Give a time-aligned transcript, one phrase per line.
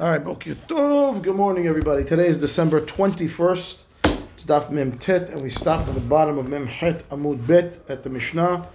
[0.00, 1.22] All right, Boker Tov.
[1.22, 2.04] Good morning, everybody.
[2.04, 3.76] Today is December 21st.
[4.04, 7.78] It's Daf Mem Tet, and we stopped at the bottom of Mem Het Amud Bet
[7.88, 8.68] at the Mishnah.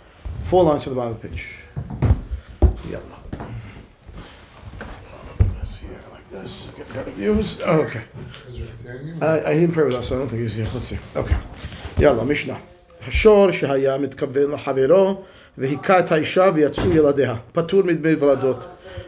[0.46, 1.56] Four lines to the bottom of the page.
[2.90, 3.04] Yalla.
[5.58, 6.68] Let's see here, like this.
[6.76, 7.60] Get better views.
[7.66, 8.04] Oh, okay.
[9.22, 10.68] I, I didn't pray with us, so I don't think he's here.
[10.74, 10.98] Let's see.
[11.16, 11.38] Okay.
[11.98, 12.60] Yalla, Mishnah.
[13.08, 15.24] השור שהיה מתכוון לחברו
[15.58, 17.36] והיכה את האישה ויצאו ילדיה.
[17.52, 18.66] פטור מדמי ולדות.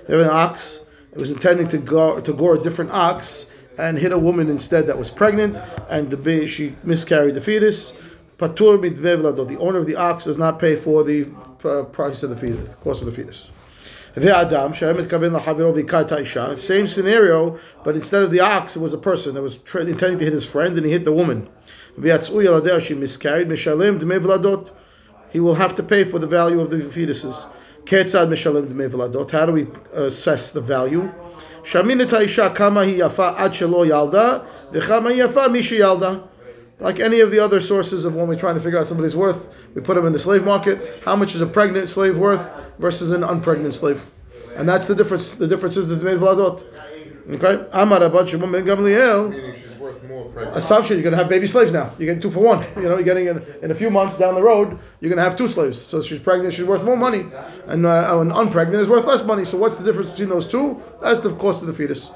[0.08, 0.80] They have an ox.
[1.13, 3.47] it was intending to go to gore a different ox
[3.79, 5.57] and hit a woman instead that was pregnant,
[5.89, 7.95] and the, she miscarried the fetus.
[8.39, 11.29] Patur the owner of the ox does not pay for the
[11.65, 13.51] uh, price of the fetus, the cost of the fetus.
[16.57, 20.19] Same scenario, but instead of the ox, it was a person that was tra- intending
[20.19, 21.49] to hit his friend and he hit the woman.
[22.81, 23.51] She miscarried.
[25.31, 27.47] He will have to pay for the value of the fetuses.
[27.89, 29.31] Ketzad Meshalem Dmei Vladot.
[29.31, 29.63] How do we
[29.97, 31.11] uh, assess the value?
[31.63, 36.29] Shaminit Haisha Kama Hi Yafa Ad Shelo Yalda V'Chama Yafa Mishi Yalda.
[36.81, 39.49] Like any of the other sources of when we're trying to figure out somebody's worth,
[39.75, 41.03] we put them in the slave market.
[41.03, 42.47] How much is a pregnant slave worth
[42.79, 44.05] versus an unpregnant slave?
[44.55, 45.35] And that's the difference.
[45.37, 46.63] The difference is the Dmei Vladot.
[47.37, 47.67] Okay?
[47.73, 49.68] Amar Abad Shimon Ben Gamliel
[50.55, 51.93] assumption you're going to have baby slaves now.
[51.99, 52.67] You're getting two for one.
[52.77, 55.23] You know, you're getting in, in a few months down the road, you're going to
[55.23, 55.81] have two slaves.
[55.81, 57.27] So she's pregnant, she's worth more money,
[57.67, 59.45] and uh, an unpregnant is worth less money.
[59.45, 60.83] So what's the difference between those two?
[61.01, 62.11] That's the cost of the fetus.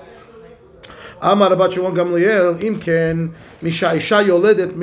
[1.22, 4.74] Amar Gamliel, imken misha isha yoledet.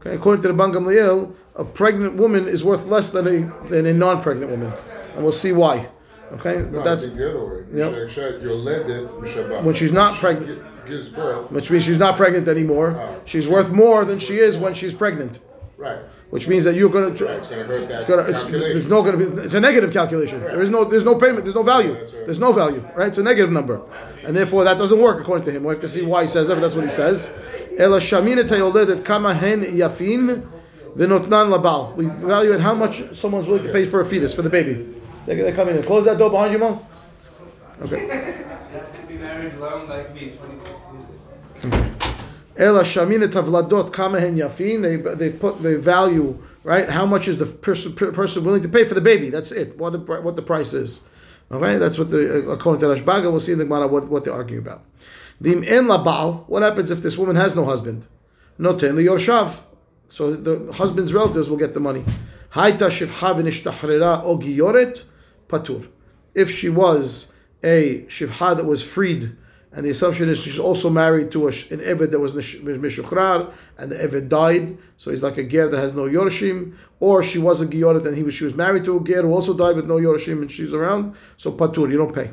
[0.00, 3.86] Okay, according to the Ban Gamliel, a pregnant woman is worth less than a than
[3.86, 4.72] a non-pregnant woman,
[5.14, 5.88] and we'll see why.
[6.34, 7.64] Okay, but that's the other way.
[7.72, 9.64] Yep.
[9.64, 11.50] When she's not pregnant gi- Gives birth.
[11.52, 12.96] which means she's not pregnant anymore.
[12.98, 13.20] Oh.
[13.24, 15.40] She's worth more than she is when she's pregnant,
[15.76, 15.98] Right.
[16.30, 17.16] which means that you're going Right.
[17.18, 17.26] to.
[17.36, 18.72] It's going to hurt that It's gonna, it's, calculation.
[18.72, 19.40] there's no going to be.
[19.42, 20.40] It's a negative calculation.
[20.40, 20.84] There is no.
[20.84, 21.44] There's no payment.
[21.44, 21.92] There's no value.
[21.94, 22.10] Right.
[22.26, 22.82] There's no value.
[22.96, 23.08] Right?
[23.08, 23.80] It's a negative number,
[24.24, 25.62] and therefore that doesn't work according to him.
[25.64, 27.30] We have to see why he says that, but that's what he says.
[27.78, 30.46] Ela shamin et hayoledet kama hen yafin
[30.96, 31.94] v'notnan labal.
[31.94, 34.94] We value evaluate how much someone's willing to pay for a fetus for the baby.
[35.26, 36.80] They're, they come in and close that door behind you, mom.
[37.82, 38.34] Okay.
[39.18, 40.74] Married long like me, 26 years.
[41.60, 41.98] Mm-hmm.
[42.58, 44.82] Ela shamin et havladot kama hen yafin.
[44.82, 46.88] They they put the value right.
[46.88, 49.30] How much is the person per, person willing to pay for the baby?
[49.30, 49.78] That's it.
[49.78, 51.00] What the, what the price is.
[51.50, 53.30] Okay, that's what the uh, according to Rashbaga.
[53.30, 54.84] We'll see in the Gemara what, what they're arguing about.
[55.42, 56.48] V'im en labal.
[56.48, 58.06] What happens if this woman has no husband?
[58.58, 59.62] Noten liyorshav.
[60.08, 62.04] So the husband's relatives will get the money.
[62.52, 64.38] Haita shivcha v'nishtachrera o
[65.48, 65.88] patur.
[66.34, 67.32] If she was
[67.62, 69.32] a shivcha that was freed,
[69.72, 72.64] and the assumption is she's also married to a, an eved that was nish- and
[72.64, 77.60] the eved died, so he's like a ger that has no yorshim, or she was
[77.60, 79.86] a giyoret and he was she was married to a ger who also died with
[79.86, 82.30] no yorshim and she's around, so patur, you don't pay,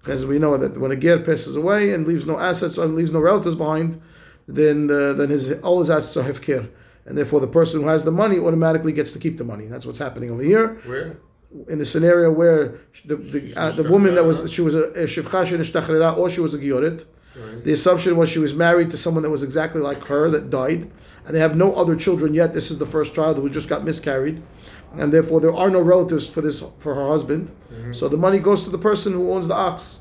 [0.00, 3.12] because we know that when a ger passes away and leaves no assets and leaves
[3.12, 4.00] no relatives behind,
[4.46, 6.68] then uh, then his all his assets are hefker,
[7.04, 9.66] and therefore the person who has the money automatically gets to keep the money.
[9.66, 10.80] That's what's happening over here.
[10.86, 11.18] Where?
[11.68, 15.06] In the scenario where the the, uh, the woman that was she was a, a
[15.06, 17.04] shivcha or she was a gioret.
[17.36, 17.64] Right.
[17.64, 20.90] The assumption was she was married to someone that was exactly like her that died,
[21.24, 22.52] and they have no other children yet.
[22.52, 24.42] This is the first child who just got miscarried,
[24.94, 27.52] and therefore there are no relatives for this for her husband.
[27.92, 30.00] So the money goes to the person who owns the ox.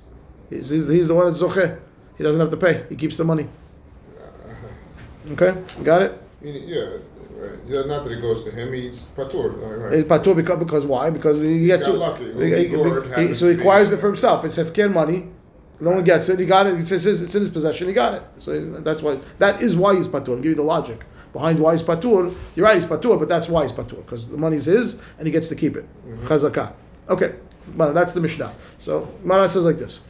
[0.50, 1.79] He's, he's, he's the one that's zoche.
[2.18, 2.85] He doesn't have to pay.
[2.90, 3.47] He keeps the money.
[5.31, 5.53] Okay,
[5.84, 6.22] got it.
[6.41, 6.97] Meaning, yeah,
[7.37, 7.59] right.
[7.67, 8.73] Yeah, not that it goes to him.
[8.73, 9.55] He's patur.
[9.61, 9.93] Right, right.
[9.93, 11.09] It's patur because, because why?
[11.09, 12.23] Because he gets Got to, lucky.
[12.33, 12.67] he- he-
[13.21, 14.43] He he- so he acquires it for himself.
[14.45, 15.29] It's hefker money.
[15.79, 16.39] No one gets it.
[16.39, 16.79] He got it.
[16.79, 17.87] It's his, it's in his possession.
[17.87, 18.23] He got it.
[18.39, 19.19] So that's why.
[19.39, 20.29] That is why he's patur.
[20.29, 21.01] I'll give you the logic
[21.33, 22.33] behind why he's patur.
[22.55, 22.75] You're right.
[22.75, 25.55] He's patur, but that's why he's patur because the money's his and he gets to
[25.55, 25.85] keep it.
[26.07, 26.25] Mm-hmm.
[26.27, 26.73] Chazakah.
[27.09, 27.35] Okay,
[27.75, 28.51] Mara, that's the Mishnah.
[28.79, 30.01] So Mara says like this.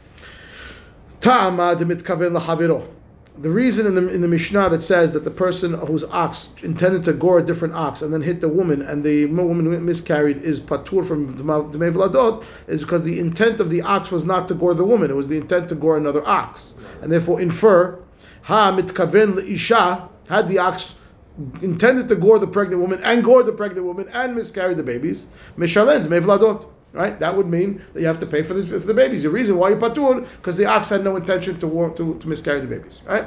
[1.20, 2.86] Ta'ama demitkaven lahaviro.
[3.40, 7.04] The reason in the in the Mishnah that says that the person whose ox intended
[7.04, 10.58] to gore a different ox and then hit the woman and the woman miscarried is
[10.58, 14.74] patur from Dmei Vladot is because the intent of the ox was not to gore
[14.74, 18.00] the woman; it was the intent to gore another ox, and therefore infer
[18.42, 20.96] ha mitkaven leisha had the ox
[21.62, 25.28] intended to gore the pregnant woman and gore the pregnant woman and miscarry the babies
[25.56, 26.66] mishalend Dmei Vladot.
[26.98, 29.22] Right, that would mean that you have to pay for, this, for the babies.
[29.22, 32.26] The reason why you patur because the ox had no intention to, war, to to
[32.28, 33.02] miscarry the babies.
[33.06, 33.26] Right?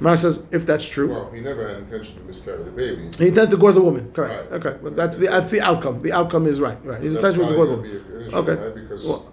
[0.00, 3.18] Mara says if that's true, Well, he never had intention to miscarry the babies.
[3.18, 4.10] he intended to gore the woman.
[4.14, 4.50] Correct.
[4.50, 4.64] Right.
[4.66, 6.00] Okay, but that's the that's the outcome.
[6.00, 6.82] The outcome is right.
[6.86, 7.02] Right.
[7.02, 7.90] His intention was to gore the woman.
[7.92, 8.54] gonna be an issue, Okay.
[8.62, 8.74] right?
[8.74, 9.32] Because- Well,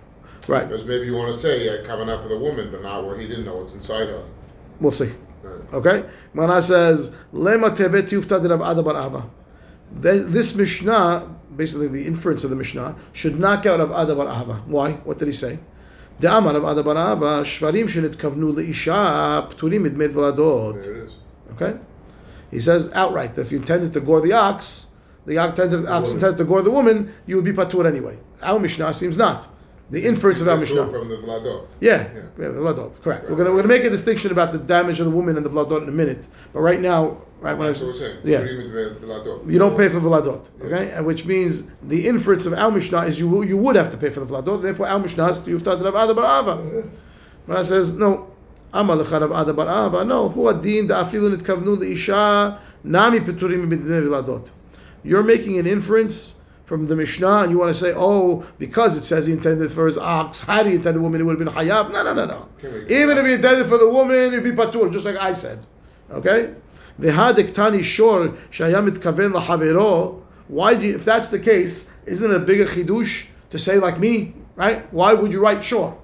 [0.49, 0.67] right.
[0.67, 3.17] Because maybe you want to say yeah, coming out for the woman, but not where
[3.17, 4.23] he didn't know what's inside her.
[4.81, 5.09] We'll see.
[5.41, 5.73] Right.
[5.73, 6.03] Okay.
[6.33, 9.23] Mana says lema tevet yufta de Rav Ava.
[10.01, 14.65] This Mishnah, basically the inference of the Mishnah, should knock out of Ada bar Ahava.
[14.65, 14.93] Why?
[14.93, 15.59] What did he say?
[16.21, 20.81] Da'amar of Ada bar Ahava, Shvarim shenit kavnu le'isha pturim idmed v'ladot.
[20.81, 21.13] There it is.
[21.53, 21.77] Okay?
[22.51, 24.87] He says outright that if you intended to gore the ox,
[25.25, 28.17] the ox intended, ox intended to gore the woman, you would be patur anyway.
[28.41, 29.47] Our Mishnah seems not.
[29.91, 30.87] The inference of our Mishnah.
[30.89, 31.65] From the Vladot.
[31.79, 32.21] Yeah, Yeah.
[32.39, 33.29] yeah, the vladot, correct.
[33.29, 35.49] We're gonna we're gonna make a distinction about the damage of the woman and the
[35.49, 36.27] vladot in a minute.
[36.53, 38.17] But right now, right when I saying.
[38.23, 39.51] yeah, Agreement with Vladot.
[39.51, 40.91] you don't pay for vladot, okay?
[40.91, 44.11] And which means the inference of our Mishnah is you you would have to pay
[44.11, 44.61] for the vladot.
[44.61, 46.89] Therefore, our Mishnah is you thought Rav Ada bar Ahava.
[47.47, 48.27] Rav says no.
[48.73, 50.05] Amar lecha Rav Ada bar Ahava.
[50.05, 54.49] No, hu adin da afilu nitkavnu leisha nami peturim b'dnei vladot.
[55.03, 56.35] You're making an inference
[56.69, 59.87] from the Mishnah and you want to say, oh, because it says he intended for
[59.87, 61.91] his ox, had he intended woman, it would have been hayav.
[61.91, 62.47] No, no, no, no.
[62.87, 65.65] Even if he intended for the woman, it'd be patur, just like I said.
[66.11, 66.53] Okay?
[67.01, 70.21] V'hadekhtani shor shayam itkaven lahavero.
[70.47, 73.99] Why do you, if that's the case, isn't it a bigger chidush to say like
[73.99, 74.93] me, right?
[74.93, 75.97] Why would you write shor?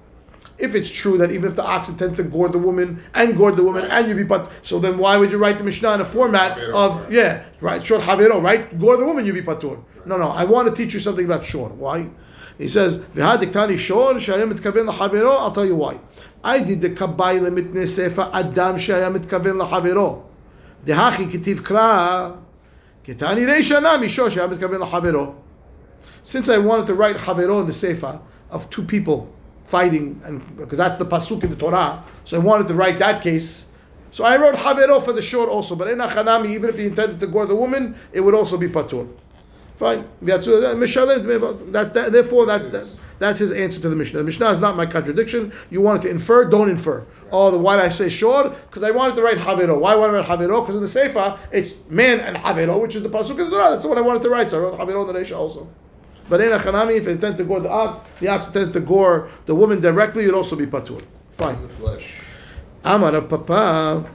[0.58, 3.52] If it's true that even if the ox intends to gore the woman and gore
[3.52, 3.92] the woman right.
[3.92, 6.58] and you be but so then why would you write the Mishnah in a format
[6.58, 7.12] of right.
[7.12, 10.06] yeah right short havero right gore the woman you be patur right.
[10.06, 12.08] no no I want to teach you something about short why
[12.56, 16.00] he says shor lahavero I'll tell you why
[16.42, 20.22] I did the kabbai lemitne sefer adam shayam mitkaven lahavero
[20.86, 22.38] dehachi ketiv kra
[23.04, 25.34] ketani reishana mishor shayam mitkaven lahavero
[26.22, 28.18] since I wanted to write havero in the sefer
[28.50, 29.32] of two people
[29.66, 32.02] fighting, and because that's the pasuk in the Torah.
[32.24, 33.66] So I wanted to write that case.
[34.10, 37.20] So I wrote Havero for the short also, but in Achanami, even if he intended
[37.20, 39.06] to gore the woman, it would also be Patur.
[39.76, 39.98] Fine.
[39.98, 42.86] Uh, that, that, therefore, that, that,
[43.18, 44.18] that's his answer to the Mishnah.
[44.18, 45.52] The Mishnah is not my contradiction.
[45.70, 47.04] You wanted to infer, don't infer.
[47.30, 48.54] Oh, the, why did I say short?
[48.68, 49.78] Because I wanted to write Havero.
[49.78, 50.62] Why wanted to write Havero?
[50.62, 53.70] Because in the Sefer, it's man and Havero, which is the Pasuk in the Torah.
[53.70, 54.50] That's what I wanted to write.
[54.50, 55.68] So I wrote Havero in the Resha also.
[56.28, 58.80] But in a chanami, if it tends to gore the ox, the ox tends to
[58.80, 61.02] gore the woman directly, you'd also be patur.
[61.32, 61.62] Fine.
[61.62, 62.14] The flesh.
[62.84, 64.08] Amar of Papa.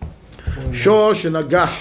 [0.00, 0.72] Mm-hmm.
[0.72, 1.74] Shosh and Agah.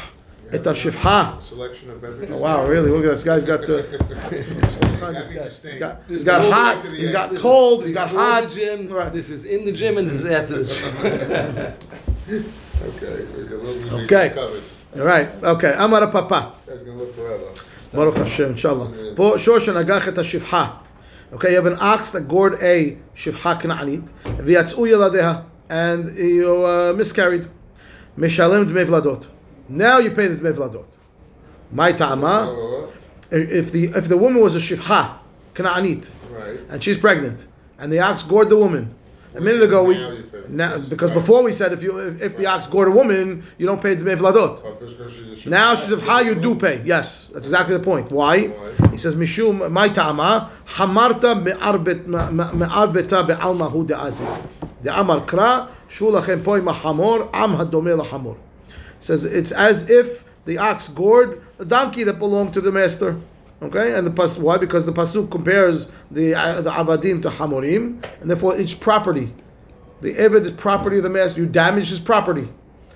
[0.54, 1.42] It's shifha.
[1.42, 2.36] Selection of beverages.
[2.36, 2.92] Oh, wow, really?
[2.92, 3.82] Look at this guy's got the.
[4.70, 8.52] sometimes he's got, got, he's got hot, he's got cold, he's got hot.
[8.52, 8.88] Gym.
[8.88, 9.12] Right.
[9.12, 11.76] This is in the gym and this is after the
[12.28, 12.46] gym.
[14.04, 14.62] okay, okay.
[14.96, 15.74] All right, okay.
[15.76, 16.54] Amar of papa.
[16.68, 17.52] This guy's gonna live forever.
[17.94, 19.14] Baruch Hashem, inshallah.
[19.16, 20.84] Po shosha nagach et ha
[21.34, 26.94] Okay, you have an ox that gored a shivha k'na'anit, v'yatzu yeladeha, and you uh,
[26.94, 27.48] miscarried.
[28.18, 29.28] Meshalem dmei vladot.
[29.70, 30.86] Now you pay the dmei vladot.
[31.72, 32.90] My ta'ama,
[33.32, 35.18] if the, if the woman was a shifha,
[35.54, 36.60] k'na'anit, right.
[36.70, 37.48] and she's pregnant,
[37.78, 38.94] and the ox gored the woman,
[39.36, 40.44] a minute ago, we Now you pay.
[40.48, 43.44] now, Yes, because before we said if you if, if the ox gored a woman,
[43.58, 44.62] you don't pay the mevladot.
[44.64, 46.84] Oh, because she's a Now she's a shifcha, you do pay.
[46.86, 48.12] Yes, that's exactly the point.
[48.12, 48.50] Why?
[48.92, 54.28] He says mishum my ta'ama hamarta me'arbet me'arbeta be'almahu de'azi
[54.84, 58.38] de'amar kra shu lachem poi mahamor am hadome lahamor.
[59.00, 63.20] Says it's as if the ox gored a donkey that belonged to the master.
[63.64, 64.58] Okay, and the pas why?
[64.58, 69.34] Because the pasuk compares the uh, the avadim to hamorim, and therefore each property,
[70.02, 71.40] the eved is property of the master.
[71.40, 72.50] You damage his property,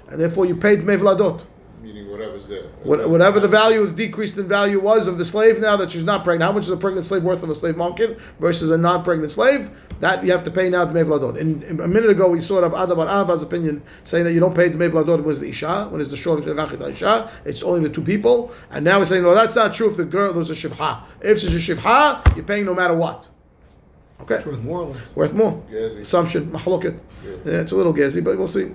[0.09, 1.45] and therefore you paid mevladot.
[1.81, 2.63] Meaning whatever's there.
[2.83, 6.03] What- Whatever the value, the decreased in value was of the slave now that she's
[6.03, 8.77] not pregnant, how much is a pregnant slave worth on the slave market versus a
[8.77, 9.69] non-pregnant slave?
[9.99, 11.39] That you have to pay now to Mevladot.
[11.39, 14.39] And and a minute ago we saw of Ada bar Ahava's opinion saying that you
[14.39, 17.63] don't pay to Mevladot when it's the Isha, when it's the short of Isha, it's
[17.63, 18.51] only the two people.
[18.71, 21.01] And now we're saying, no, that's not true if the girl was a Shivha.
[21.21, 23.27] If she's a Shivha, you're paying no matter what.
[24.21, 24.35] Okay?
[24.35, 25.15] It's worth more or less.
[25.15, 25.63] Worth more.
[25.71, 26.01] Gazi.
[26.01, 26.99] Assumption, mahloket.
[27.25, 27.31] Yeah.
[27.45, 28.71] Yeah, it's a little gazy, but we'll see.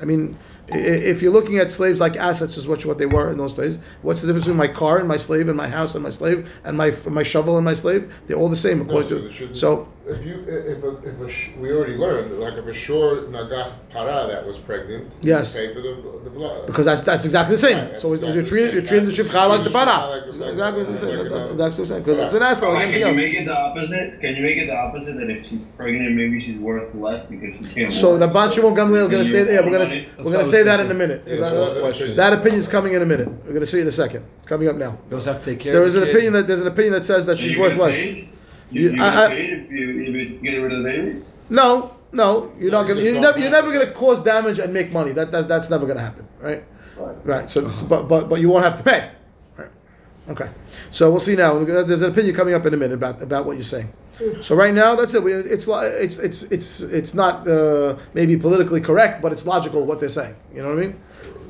[0.00, 3.06] I mean, i- i- if you're looking at slaves like assets, is what what they
[3.06, 3.78] were in those days.
[4.02, 6.48] What's the difference between my car and my slave, and my house and my slave,
[6.64, 8.12] and my my shovel and my slave?
[8.26, 9.54] They're all the same No, according so, to.
[9.54, 13.22] So if you if a, if a sh- we already learned like if a shore
[13.28, 15.56] nagach para that was pregnant, you Yes.
[15.56, 15.94] pay for the
[16.24, 17.78] the vla- because that's that's exactly the same.
[17.90, 19.90] Right, so exactly you're treating you're treating the That's- shivcha like the treating para.
[19.90, 21.18] shivcha like That's exactly the same.
[21.18, 23.16] like, That's- That's the same because it's an asset like Can anything you else.
[23.16, 24.20] make it the opposite?
[24.20, 27.54] Can you make it the opposite that if she's pregnant, maybe she's worth less because
[27.56, 27.92] she can't.
[27.92, 30.08] So the Rabban Shimon Gamliel is going to say, yeah, we're going to Money?
[30.18, 31.22] we're going to say that in a minute.
[31.26, 32.16] Yeah, so what's the question?
[32.16, 33.28] That opinion's coming in a minute.
[33.28, 34.24] We're going to see it in a second.
[34.38, 34.98] It's coming up now.
[35.10, 36.12] You also have to take care There of is the an kid.
[36.14, 38.04] opinion that there's an opinion that says that she's you worth less.
[38.04, 38.28] You-
[38.70, 41.22] You, you I- get I- paid if you, if you get rid of the baby?
[41.50, 42.94] No, no, you're No, not gonna.
[43.00, 45.12] just You're don't never, you're never gonna cause damage and make money.
[45.12, 46.64] That, that that's never gonna happen, right?
[47.24, 47.48] Right.
[47.48, 49.10] So, but but but you won't have to pay.
[50.26, 50.40] Right.
[50.40, 50.50] Okay.
[50.90, 51.58] So we'll see now.
[51.62, 53.92] There's an opinion coming up in a minute about about what you're saying.
[54.42, 55.22] So right now, that's it.
[55.22, 60.00] We, it's it's it's it's it's not uh, maybe politically correct, but it's logical what
[60.00, 60.34] they're saying.
[60.54, 61.00] You know what I mean?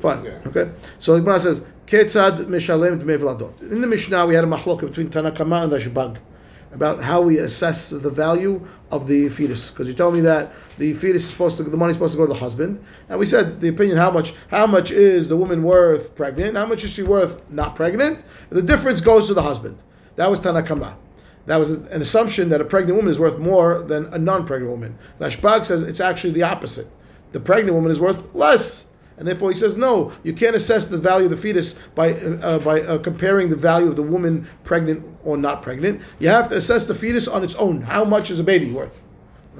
[0.01, 0.25] Fine.
[0.25, 0.39] Yeah.
[0.47, 0.69] Okay.
[0.99, 3.61] So the Gemara says, "Ketzad mishalem dmei.
[3.71, 6.17] In the Mishnah, we had a machlok between Tanakama and Rashbag.
[6.77, 9.71] About how we assess the value of the fetus.
[9.71, 12.27] Because you told me that the fetus is supposed to, the money's supposed to go
[12.27, 12.79] to the husband,
[13.09, 16.67] and we said the opinion how much how much is the woman worth pregnant, how
[16.67, 18.25] much is she worth not pregnant.
[18.51, 19.75] The difference goes to the husband.
[20.17, 20.93] That was Tanakama.
[21.47, 24.97] That was an assumption that a pregnant woman is worth more than a non-pregnant woman.
[25.19, 26.87] Rashbag says it's actually the opposite.
[27.31, 28.86] The pregnant woman is worth less.
[29.17, 30.11] And therefore, he says no.
[30.23, 33.87] You can't assess the value of the fetus by uh, by uh, comparing the value
[33.87, 36.01] of the woman pregnant or not pregnant.
[36.19, 37.81] You have to assess the fetus on its own.
[37.81, 39.01] How much is a baby worth?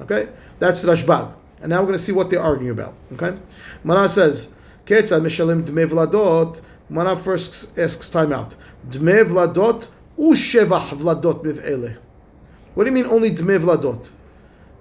[0.00, 0.28] Okay,
[0.60, 1.32] that's Rashbag.
[1.60, 2.94] And now we're going to see what they're arguing about.
[3.14, 3.36] Okay,
[3.82, 4.50] Mana says,
[4.86, 8.54] "Ketzad mishalim dmei vladot." Mana first asks time out.
[8.90, 11.98] Dmei vladot ushevach vladot miv'ele.
[12.74, 14.08] What do you mean only dmei vladot?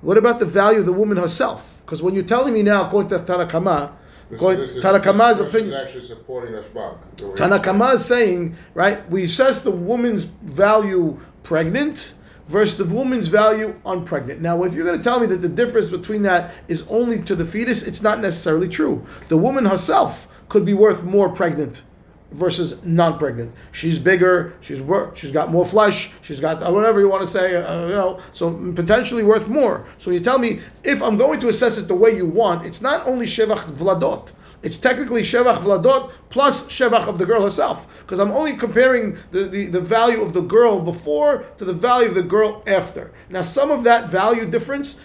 [0.02, 1.76] What about the value of the woman herself?
[1.84, 3.92] Because when you're telling me now, according to Tanakama, This,
[4.32, 6.98] according this is, Tanakama's this, this opinion, is actually supporting Rashbag.
[7.18, 12.14] the way- Tanakama is saying, right, we assess the woman's value pregnant
[12.48, 14.40] versus the woman's value unpregnant.
[14.40, 17.36] Now, if you're going to tell me that the difference between that is only to
[17.36, 19.06] the fetus, it's not necessarily true.
[19.30, 21.84] The woman herself could be worth more pregnant
[22.32, 23.52] versus non-pregnant.
[23.72, 24.54] She's bigger.
[24.62, 26.12] She's wor- She's got more flesh.
[26.22, 27.56] She's got uh, whatever you want to say.
[27.56, 29.86] Uh, you know, so potentially worth more.
[29.98, 32.82] So you tell me if I'm going to assess it the way you want, it's
[32.82, 34.34] not only shevach vladot.
[34.64, 39.44] It's technically shevach vladot plus shevach of the girl herself, because I'm only comparing the,
[39.44, 43.12] the, the value of the girl before to the value of the girl after.
[43.30, 45.00] Now, some of that value difference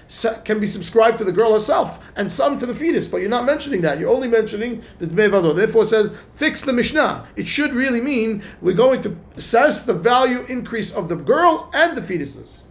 [0.44, 3.44] can be subscribed to the girl herself, and some to the fetus, but you're not
[3.44, 4.00] mentioning that.
[4.00, 5.54] You're only mentioning the dmei vladot.
[5.54, 7.12] Therefore, it says fix the mishnah.
[7.36, 11.97] It should really mean we're going to assess the value increase of the girl and
[11.97, 12.62] the fetuses.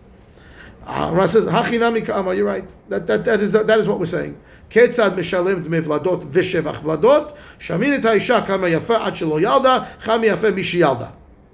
[0.86, 2.68] Uh, Rav says, "Hachinami ka'amar." You're right.
[2.88, 4.40] That, that, that is that is what we're saying.
[4.70, 7.32] כיצד משלם דמי ולדות ושבח ולדות?
[7.58, 11.06] שמין את האישה כמה יפה עד שלא ילדה, כמה יפה מי שילדה.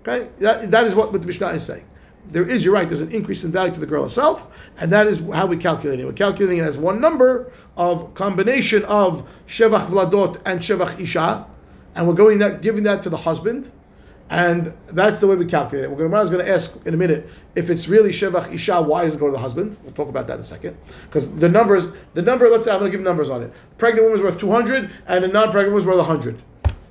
[0.02, 0.28] Okay?
[0.40, 1.84] That, that is what, what the Mishnah is saying.
[2.30, 5.06] There is, you're right, there's an increase in value to the girl herself, and that
[5.06, 6.06] is how we calculate it.
[6.06, 11.44] We're calculating it as one number of combination of shevach vladot and shevach isha,
[11.97, 13.71] and we're going that, giving that to the husband,
[14.29, 15.89] and that's the way we calculate it.
[15.89, 18.81] We're going, to, ask in a minute if it's really shevach isha.
[18.81, 19.77] Why does it go to the husband?
[19.83, 20.77] We'll talk about that in a second.
[21.05, 22.47] Because the numbers, the number.
[22.49, 23.51] Let's say I'm going to give numbers on it.
[23.77, 26.41] Pregnant woman's worth 200, and a non-pregnant woman's worth 100.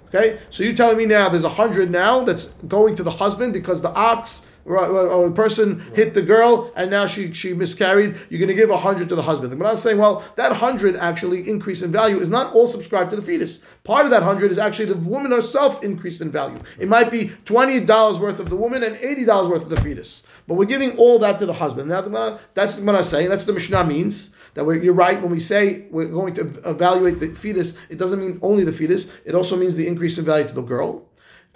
[0.08, 3.52] Okay, so you're telling me now there's a 100 now that's going to the husband
[3.52, 8.16] because the ox or, the person hit the girl and now she she miscarried.
[8.28, 9.56] You're going to give a 100 to the husband.
[9.58, 13.10] But I was saying, well, that 100 actually increase in value is not all subscribed
[13.10, 13.60] to the fetus.
[13.84, 16.58] Part of that 100 is actually the woman herself increased in value.
[16.78, 20.22] It might be $20 worth of the woman and $80 worth of the fetus.
[20.48, 21.90] But we're giving all that to the husband.
[21.90, 23.28] That's what I'm saying.
[23.28, 24.30] That's what the Mishnah means.
[24.54, 27.76] That you're right when we say we're going to evaluate the fetus.
[27.90, 29.12] It doesn't mean only the fetus.
[29.26, 31.04] It also means the increase in value to the girl.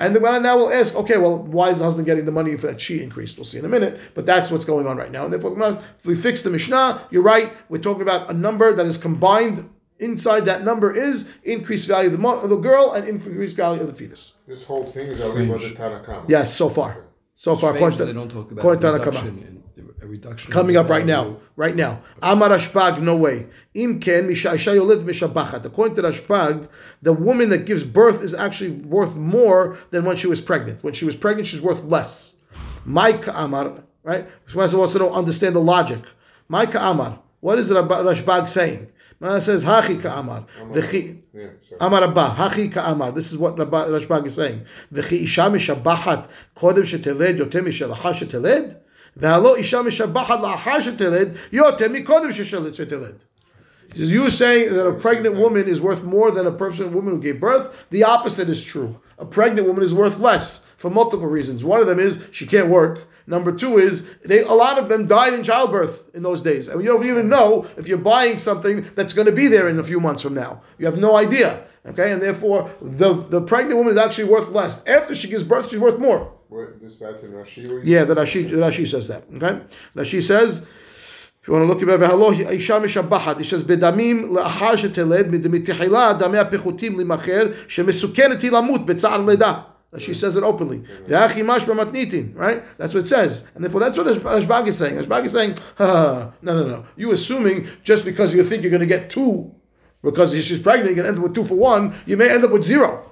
[0.00, 2.57] And the Gemara now will ask, okay, well, why is the husband getting the money
[2.57, 3.37] for that she increased?
[3.37, 4.00] We'll see in a minute.
[4.14, 5.25] But that's what's going on right now.
[5.25, 7.52] And therefore, Gemara, if we fix the Mishnah, you're right.
[7.69, 9.69] We're talking about a number that is combined.
[9.99, 13.83] Inside that number is increased value of the, mo- of the girl and increased value
[13.83, 14.33] of the fetus.
[14.49, 16.25] This whole thing is only about the Tanakama.
[16.26, 17.04] Yes, so far.
[17.37, 19.60] So far, Strange according that to- they don't talk about according to Tanakh.
[20.03, 20.53] A reduction.
[20.53, 22.01] Coming up right now, right now.
[22.23, 23.47] Amar Rashbag, no way.
[23.75, 25.65] Im ken misha isha yoled mishabachat.
[25.65, 26.69] According to Rashbag,
[27.03, 30.83] the woman that gives birth is actually worth more than when she was pregnant.
[30.83, 32.35] When she was pregnant, she's worth less.
[32.87, 34.27] Maika Amar, right?
[34.47, 36.01] So wants to know, understand the logic.
[36.51, 37.19] Maika Amar.
[37.41, 38.91] What is Rashbag saying?
[39.23, 40.47] It says Hachi Ka'amar.
[40.73, 41.19] V'chi-
[41.79, 43.13] Amar Abba, Hachi Ka'amar.
[43.13, 44.65] This is what Rabba- Rashbag is saying.
[44.93, 48.79] V'chi isha mishabachat kodem sheteled yotem mishalacha sheteled.
[49.18, 53.24] והלא אישה משבחת לאחר שתלד יותר מקודם ששל- שתלד.
[53.94, 57.14] He says, you saying that a pregnant woman is worth more than a person, woman
[57.14, 57.86] who gave birth?
[57.92, 58.98] The opposite is true.
[59.20, 61.64] A pregnant woman is worth less for multiple reasons.
[61.64, 63.08] One of them is she can't work.
[63.28, 66.68] Number two is they a lot of them died in childbirth in those days.
[66.68, 69.80] And you don't even know if you're buying something that's going to be there in
[69.80, 70.62] a few months from now.
[70.78, 71.64] You have no idea.
[71.88, 74.84] Okay, and therefore the, the pregnant woman is actually worth less.
[74.86, 76.32] After she gives birth, she's worth more.
[77.85, 79.25] Yeah, the Rashi, the Rashi says that.
[79.37, 79.61] Okay?
[79.95, 80.66] Rashi says,
[81.42, 86.12] if you want to look about hello, האישה משבחת, היא says, בדמים לאחר שתלד, מתחילה
[86.19, 88.50] דמי הפיחותים למכר, שמסוכנת היא
[89.99, 90.85] She says it openly.
[91.09, 92.62] Right?
[92.78, 93.49] That's what it says.
[93.57, 94.99] And therefore, that's what Rashbag is saying.
[94.99, 96.85] Rashbag is saying, no, no, no.
[96.97, 99.52] You assuming just because you think you're going to get two,
[100.02, 102.45] because she's pregnant, you're going to end up with two for one, you may end
[102.45, 103.10] up with zero.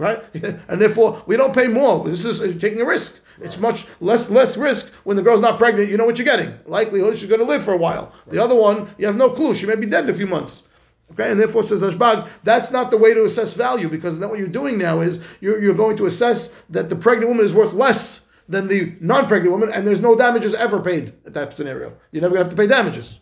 [0.00, 0.24] Right.
[0.68, 2.02] And therefore, we don't pay more.
[2.08, 3.20] This is taking a risk.
[3.42, 5.90] It's much less less risk when the girl's not pregnant.
[5.90, 6.54] You know what you're getting.
[6.64, 8.12] Likelihood she's going to live for a while.
[8.28, 9.54] The other one, you have no clue.
[9.54, 10.62] She may be dead in a few months.
[11.12, 14.38] Okay, and therefore says Rashbag, that's not the way to assess value because then what
[14.38, 17.74] you're doing now is you're, you're going to assess that the pregnant woman is worth
[17.74, 21.92] less than the non-pregnant woman, and there's no damages ever paid at that scenario.
[22.10, 23.20] You're never gonna have to pay damages.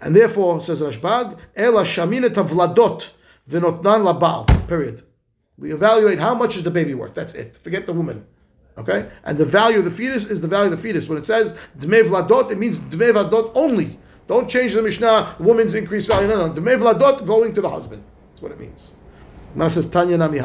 [0.00, 3.06] And therefore, says Rashbag, Ela shamina tavladot
[3.48, 4.68] v'notnan labal.
[4.68, 5.04] Period.
[5.58, 7.14] We evaluate how much is the baby worth.
[7.14, 7.58] That's it.
[7.62, 8.26] Forget the woman.
[8.78, 9.08] Okay?
[9.24, 11.08] And the value of the fetus is the value of the fetus.
[11.08, 13.98] When it says dmei vladot, it means dmei vladot only.
[14.28, 16.28] Don't change the Mishnah, woman's increased value.
[16.28, 16.52] No, no.
[16.52, 18.02] Dmei vladot going to the husband.
[18.30, 18.92] That's what it means.
[19.54, 20.40] Now says Tanya Nami.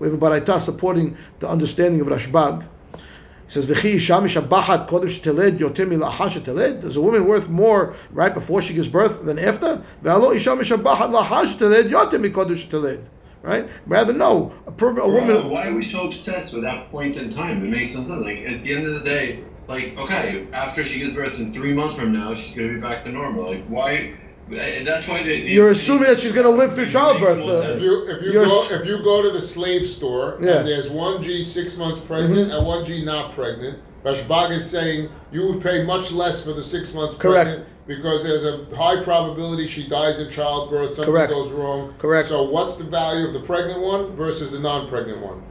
[0.00, 2.66] We have a baraita supporting the understanding of Rashbag.
[2.94, 7.94] He says, "V'chi isha mishabachat kodem sheteled yoter milacha sheteled." Is a woman worth more
[8.10, 9.80] right before she gives birth than after?
[10.02, 13.04] Ve'alo isha mishabachat lacha sheteled yoter mikodem sheteled.
[13.42, 13.68] Right?
[13.86, 14.52] Rather, no.
[14.66, 15.50] A, per, a Bro, woman.
[15.50, 17.64] why are we so obsessed with that point in time?
[17.64, 18.22] It makes no sense.
[18.24, 21.72] Like at the end of the day, like okay, after she gives birth in three
[21.72, 23.52] months from now, she's gonna be back to normal.
[23.54, 24.14] Like why?
[24.50, 27.70] That's why they, they- You're assuming that she's gonna live through childbirth, uh.
[27.76, 30.60] If you if you go if you go to the slave store Yeah.
[30.60, 35.10] and there's one G six months pregnant and one G not pregnant, Rashbag is saying
[35.32, 37.46] you would pay much less for the six months Correct.
[37.50, 41.32] pregnant because there's a high probability she dies in childbirth, something Correct.
[41.32, 41.94] goes wrong.
[41.98, 42.28] Correct.
[42.28, 45.42] So what's the value of the pregnant one versus the non-pregnant one?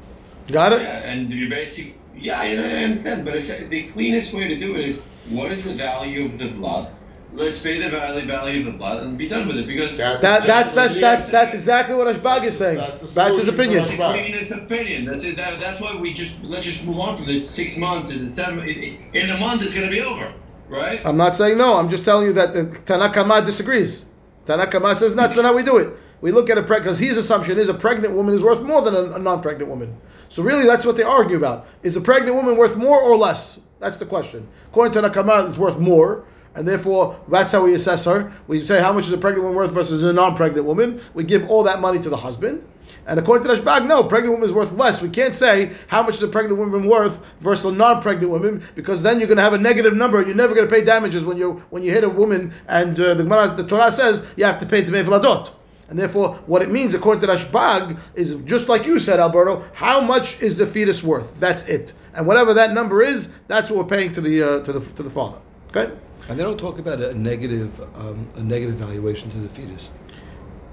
[0.50, 0.82] Got it?
[0.82, 1.96] Yeah, and you basic.
[2.16, 5.64] Yeah, I, I understand, but it's, the cleanest way to do it is what is
[5.64, 6.94] the value of the blood?
[7.34, 10.22] Let's pay the value value of the blood and be done with it because That's
[10.22, 12.78] That, that's that's exactly that's that's exactly what Rashbag is saying.
[12.78, 13.80] That's the That's his opinion.
[13.80, 15.06] That's the cleanest opinion.
[15.06, 15.36] That's it.
[15.36, 17.48] That, that's why we just let's just move on from this.
[17.48, 18.60] Six months is seven.
[18.60, 20.34] it- it- In a month, it's gonna be over,
[20.70, 21.06] right?
[21.06, 21.76] I'm not saying no.
[21.76, 24.06] I'm just telling you that the Tanakama disagrees.
[24.46, 25.96] Tanakama says not how we do it.
[26.22, 28.82] We look at a pregnant because his assumption is a pregnant woman is worth more
[28.82, 29.96] than a, a non-pregnant woman.
[30.30, 33.60] So really, that's what they argue about: is a pregnant woman worth more or less?
[33.80, 34.48] That's the question.
[34.70, 38.34] According to Tanakama, it's worth more, and therefore that's how we assess her.
[38.48, 41.00] We say how much is a pregnant woman worth versus a non-pregnant woman.
[41.14, 42.66] We give all that money to the husband.
[43.06, 45.02] And according to Rashbag, no, pregnant woman is worth less.
[45.02, 49.02] We can't say how much is a pregnant woman worth versus a non-pregnant woman because
[49.02, 50.22] then you're going to have a negative number.
[50.22, 52.54] You're never going to pay damages when you when you hit a woman.
[52.68, 55.52] And uh, the Gemara, the Torah says you have to pay to vladot.
[55.90, 59.64] And therefore, what it means, according to Rashbag, is just like you said, Alberto.
[59.74, 61.40] How much is the fetus worth?
[61.40, 61.94] That's it.
[62.14, 65.04] And whatever that number is, that's what we're paying to the uh, to the to
[65.04, 65.38] the father.
[65.70, 65.94] Okay.
[66.30, 69.92] And they don't talk about a negative, um, a negative valuation to the fetus.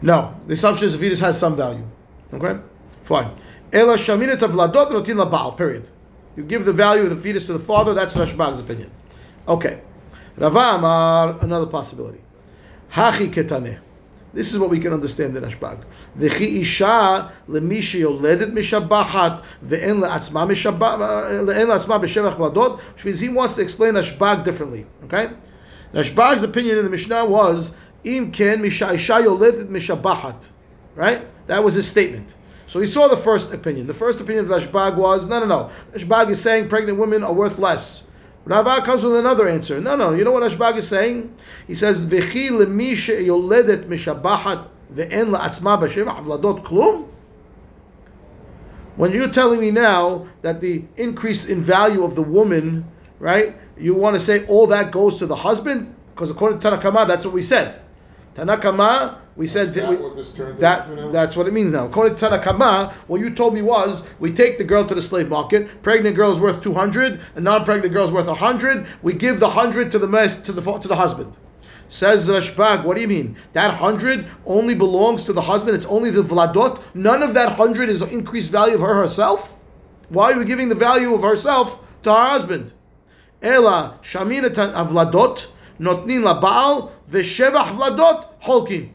[0.03, 1.85] No, the assumption is the fetus has some value.
[2.35, 2.61] Okay,
[3.05, 3.31] fine.
[3.73, 5.57] Ela shaminat avladot notin labal.
[5.57, 5.88] Period.
[6.37, 7.94] You give the value of the fetus to the father.
[7.94, 8.90] That's Rashbag's opinion.
[9.47, 9.81] Okay.
[10.37, 12.20] Rava Amar, another possibility.
[12.90, 13.79] Hachi ketane.
[14.33, 15.85] This is what we can understand in Rashbag.
[16.18, 23.94] V'chi isha lemi sheyoledet mishabachat ve'en le'atzma b'shevach vladot, which means he wants to explain
[23.94, 24.87] Rashbag differently.
[25.05, 25.31] Okay.
[25.92, 30.51] Rashbag's opinion in the Mishnah was im ken misha isha yoledet mishabachat.
[30.97, 31.29] Right?
[31.47, 32.35] That was his statement.
[32.67, 33.87] So he saw the first opinion.
[33.87, 35.71] The first opinion of Rashbag was no, no, no.
[35.93, 38.05] Rashbag is saying pregnant women are worth less.
[38.47, 39.81] Rava comes with another answer.
[39.81, 40.13] No, no.
[40.13, 41.35] You know what Rashbag is saying?
[41.67, 47.09] He says v'chi mishabachat ve'en la'atzma klum.
[48.97, 52.87] When you're telling me now that the increase in value of the woman,
[53.19, 53.57] right?
[53.77, 55.95] You want to say all that goes to the husband?
[56.15, 57.81] Because according to Tanakama, that's what we said.
[58.37, 60.16] Tanakama, we said that, we, what
[60.59, 61.87] that that's what it means now.
[61.87, 65.29] According to Tanakama, what you told me was we take the girl to the slave
[65.29, 65.83] market.
[65.83, 68.87] Pregnant girl is worth two hundred, a non-pregnant girl is worth hundred.
[69.03, 71.37] We give the hundred to the mess to the to the husband.
[71.88, 73.37] Says Rashbag, what do you mean?
[73.53, 75.77] That hundred only belongs to the husband.
[75.77, 76.83] It's only the vladot.
[76.94, 79.53] None of that hundred is increased value of her herself.
[80.11, 82.73] Why are we giving the value of herself to her husband?
[83.42, 85.47] Ela shaminatan avladot
[85.79, 88.90] notnin labaal v'shevach vladot holkin.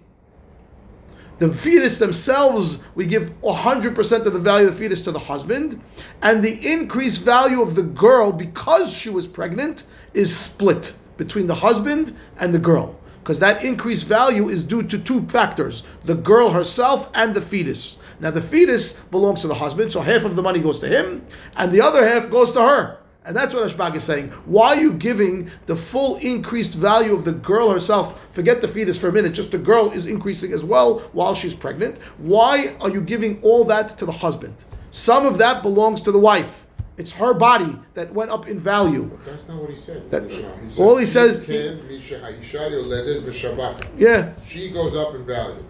[1.39, 5.82] The fetus themselves, we give 100% of the value of the fetus to the husband,
[6.21, 11.56] and the increased value of the girl, because she was pregnant, is split between the
[11.56, 12.93] husband and the girl.
[13.23, 17.97] Because that increased value is due to two factors the girl herself and the fetus.
[18.19, 21.25] Now, the fetus belongs to the husband, so half of the money goes to him,
[21.56, 22.97] and the other half goes to her.
[23.30, 24.30] And that's what Rashbag is saying.
[24.46, 28.20] Why are you giving the full increased value of the girl herself?
[28.32, 31.54] Forget the fetus for a minute, just the girl is increasing as well while she's
[31.54, 32.00] pregnant.
[32.18, 34.56] Why are you giving all that to the husband?
[34.89, 36.65] Some of that belongs to the wife.
[36.98, 39.04] It's her body that went up in value.
[39.04, 40.10] But that's not what he said.
[40.10, 40.84] That- the Mishnah.
[40.84, 45.63] all he says- "Im ken misha ha'isha yoledet v'shabachat." Yeah, She goes up in value.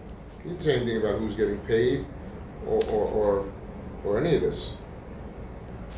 [0.44, 2.06] He didn't say anything about who's getting paid
[2.66, 3.46] or or or,
[4.06, 4.72] or any of this.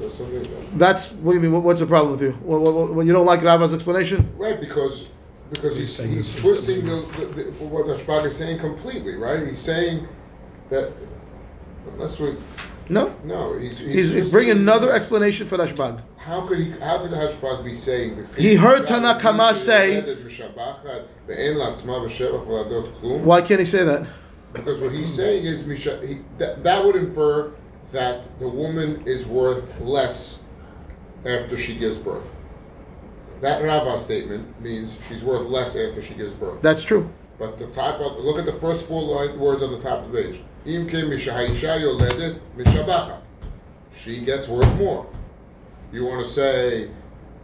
[0.01, 1.51] So something that's what do you mean?
[1.51, 2.31] What, what's the problem with you?
[2.41, 4.27] What, what, what, you don't like Rava's explanation?
[4.35, 5.09] right because
[5.51, 9.45] because he's, saying he's twisting the, the, the what Rashbag is saying completely, right?
[9.45, 10.07] He's saying
[10.69, 10.91] that
[11.93, 12.35] unless we
[12.89, 13.13] No.
[13.25, 16.01] no, he's He's twisting bringing his- another explanation for Rashbag.
[16.17, 16.71] How could he?
[16.71, 18.27] How could Rashbag be saying?
[18.37, 20.15] He heard Tanakama say- Why?
[23.23, 24.07] Why can't he say that?
[24.53, 27.51] Because what he's saying is, Misha, he, that, that would infer
[27.91, 30.39] that the woman is worth less
[31.25, 32.25] after she gives birth.
[33.41, 36.61] That Rava statement means she's worth less after she gives birth.
[36.61, 37.09] That's true.
[37.39, 40.11] But the top of, look at the first four line, words on the top of
[40.11, 40.41] the page.
[40.65, 43.21] Im ke mishahaisha yoledet mishabachat.
[43.97, 45.07] She gets worth more.
[45.91, 46.91] You want to say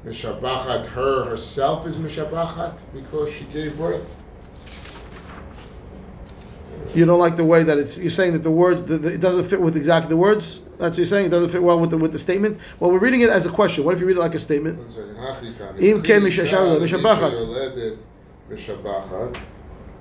[0.06, 4.16] mishabachat her herself is mishabachat because she gave birth?
[6.96, 7.98] You don't like the way that it's.
[7.98, 10.60] You're saying that the word the, the, it doesn't fit with exactly the words.
[10.78, 11.28] That's what you're saying.
[11.28, 12.60] It doesn't fit well with the with the statement.
[12.80, 13.84] Well, we're reading it as a question.
[13.84, 14.80] What if you read it like a statement?
[14.80, 15.16] One second.
[15.16, 15.90] Hachi tani.
[15.90, 17.32] Im ke Chi mishahaisha isha mishabachat.
[17.34, 17.98] yoledet
[18.50, 19.38] mishabachat,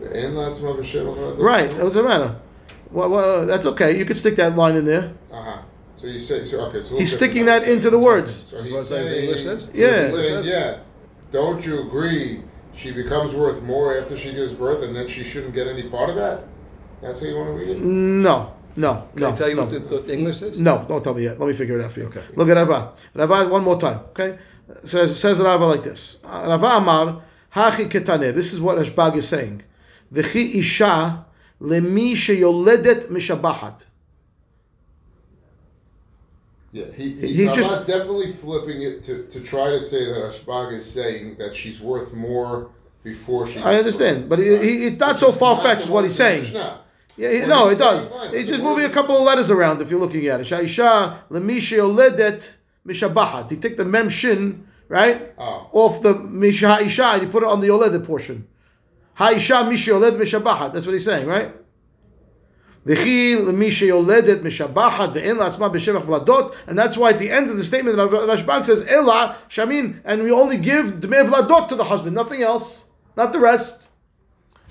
[0.01, 1.39] ve'en la'atzma b'shevach la'adot.
[1.39, 1.71] Right.
[1.71, 2.41] It doesn't matter.
[2.91, 3.99] Well, well, that's okay.
[3.99, 5.13] You could stick that line in there.
[5.33, 5.63] Uh-huh.
[5.97, 6.99] So you say, so, okay, so.
[6.99, 8.47] He's sticking that into the words.
[8.51, 9.71] So he's what the English saying.
[9.75, 10.11] Yeah.
[10.11, 10.81] saying, yeah,
[11.33, 12.43] don't you agree
[12.75, 16.11] she becomes worth more after she gives birth and then she shouldn't get any part
[16.11, 16.45] of that?
[17.03, 17.81] That's how you want to read it?
[17.83, 18.53] No.
[18.77, 19.09] No.
[19.15, 19.31] Can no.
[19.31, 19.65] I tell you no.
[19.65, 20.61] what the, the English says?
[20.61, 21.39] No, don't tell me yet.
[21.41, 22.07] Let me figure it out for you.
[22.07, 22.23] Okay.
[22.35, 22.93] Look at Rava.
[23.15, 24.01] Rava, one more time.
[24.11, 24.39] Okay,
[24.85, 26.19] says says Rava like this.
[26.25, 27.23] Rava Amar
[27.55, 28.35] Hachi Ketane.
[28.35, 29.63] This is what Rashbag is saying.
[30.13, 31.25] V'chi isha
[31.61, 33.85] lemi sheyoledet mishabahat.
[36.73, 40.75] Yeah, he, he, He just- definitely flipping it to, to try to say that Rashbag
[40.75, 42.71] is saying that she's worth more
[43.03, 43.59] before she.
[43.61, 44.29] I understand, birth.
[44.29, 46.43] but he, he, it's not Which so far fetched what he's words in the saying.
[46.43, 46.81] Mishnah.
[47.17, 48.11] Yeah, no, it does.
[48.33, 50.47] He's just moving a couple of letters around if you're looking at it.
[50.47, 52.51] Shaisha lemi sheyoledet
[52.87, 53.51] mishabahat.
[53.51, 55.69] He took the mem shin right Oh.
[55.73, 58.47] off the misha isha and he put it on the yoledet portion.
[59.15, 60.75] Ha'isha mishi yoled mishabahat.
[60.75, 61.55] That's what he's saying, right?
[62.87, 66.55] V'chi l'mi sheyoledet mishabahat ve'en la'atzma b'shevach vladot.
[66.67, 70.31] And that's why at the end of the statement, Rashbag says, Ela shamin, and we
[70.31, 72.85] only give dmei vladot to the husband, nothing else,
[73.17, 73.86] not the rest.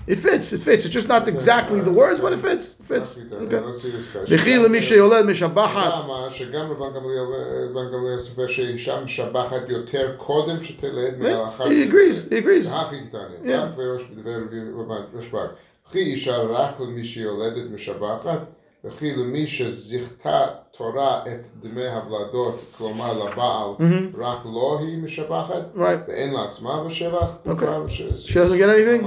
[0.07, 0.83] It fits, it fits.
[0.85, 2.65] It's just not exactly the words, but it fits.
[2.79, 3.09] It fits.
[3.15, 3.35] Okay.
[3.45, 3.59] Okay.
[3.67, 4.25] Let's see this guy.
[4.25, 5.91] V'chi l'mi sheyoleד משבחת.
[5.93, 7.25] למה שגם לבן גמליאל
[7.73, 12.67] בן גמליאל סופר שאישה משבחת יותר קודם שתלד מאחר He agrees, he agrees.
[12.73, 13.47] הכי קטנים, Yeah.
[13.47, 14.33] כך וראש בדברי
[14.77, 15.47] רבי רשב"ג.
[15.89, 18.39] וכי אישה רק למי שיולדת משבחת,
[18.85, 20.45] וכי למי שזיכתה
[20.77, 24.17] תורה את דמי הוולדות, כלומר לבעל, Mhm.
[24.19, 25.79] רק לו היא משבחת, Right.
[26.07, 27.65] ואין לעצמה בשבח, Okay.
[27.89, 29.05] ש- She doesn't get anything?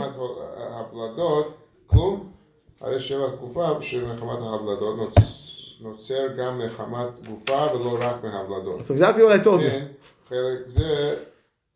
[0.79, 1.55] מחמת הוולדות,
[1.87, 2.31] כלום,
[2.81, 8.81] הרי שבח גופה שמחמת ההוולדות נוצ- נוצר גם מחמת גופה ולא רק מהוולדות.
[8.81, 9.71] That's exactly what I told you.
[9.71, 9.87] כן,
[10.29, 11.15] חלק זה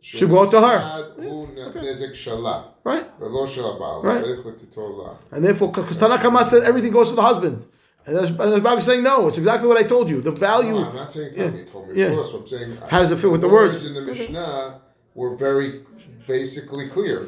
[0.02, 0.78] Should go to her.
[0.78, 2.90] נפסד הוא נזק שלה, Right?
[3.20, 4.22] ולא של הבעל, Right.
[4.24, 5.38] צריך לתיתו לה.
[5.38, 7.64] And therefore, because Tanakama said everything goes to the husband.
[8.06, 10.22] And Rashbag is saying, no, it's exactly what I told you.
[10.22, 10.76] The value.
[10.80, 12.06] No, I'm not saying something you told me, Yeah.
[12.06, 12.70] of course, I'm saying.
[12.92, 13.76] How does it fit with the the words?
[13.88, 14.80] in the Mishnah
[15.20, 15.70] were very
[16.34, 17.18] basically clear,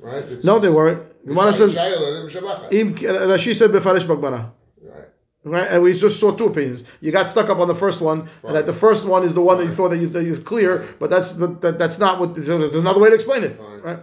[0.00, 0.24] right?
[0.24, 1.02] It's- No, they weren't.
[1.26, 2.98] The one says, Yisrael, Mishabachat.
[3.00, 4.50] Rashi said, Befarish Bagbara.
[4.80, 5.04] Right.
[5.44, 5.68] Right?
[5.70, 6.84] And we just saw two opinions.
[7.00, 9.40] You got stuck up on the first one, and that the first one is the
[9.42, 12.20] one that you thought that you, that you clear, but that's but that, that's not
[12.20, 12.36] what.
[12.36, 13.80] So there's another way to explain it, Fine.
[13.82, 13.98] right?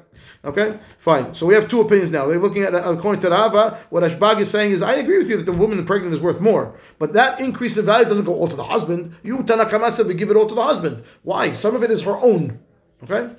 [0.45, 1.33] Okay, fine.
[1.33, 2.27] So we have two opinions now.
[2.27, 3.79] They're looking at according to Rava.
[3.89, 6.41] What Rashbag is saying is, I agree with you that the woman pregnant is worth
[6.41, 9.15] more, but that increase in value doesn't go all to the husband.
[9.23, 11.03] You Tanakama said we give it all to the husband.
[11.23, 11.53] Why?
[11.53, 12.59] Some of it is her own.
[13.03, 13.33] Okay.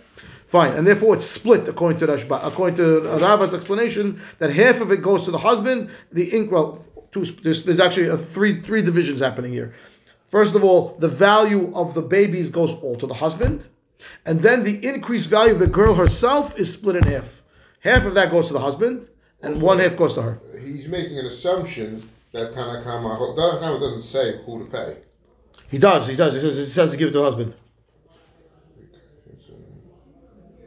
[0.55, 4.93] Fine, and therefore it's split according to Rashba, according to Rava's explanation that half of
[4.93, 5.91] it goes to the husband.
[6.13, 9.75] The ink, well, two, there's, there's actually a three three divisions happening here.
[10.29, 13.67] First of all, the value of the babies goes all to the husband,
[14.27, 17.43] and then the increased value of the girl herself is split in half.
[17.81, 19.11] Half of that goes to the husband,
[19.43, 20.41] and one half goes to her.
[20.65, 24.99] He's making an assumption that Tanakama, Tanakama doesn't say who to pay.
[25.69, 26.35] He does, he does.
[26.35, 27.55] He says, he says to give it to the husband.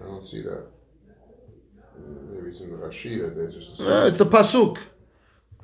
[0.08, 0.66] I don't see that.
[2.32, 3.80] Maybe it's in the Rashi that they just.
[3.80, 4.78] Uh, it's the pasuk.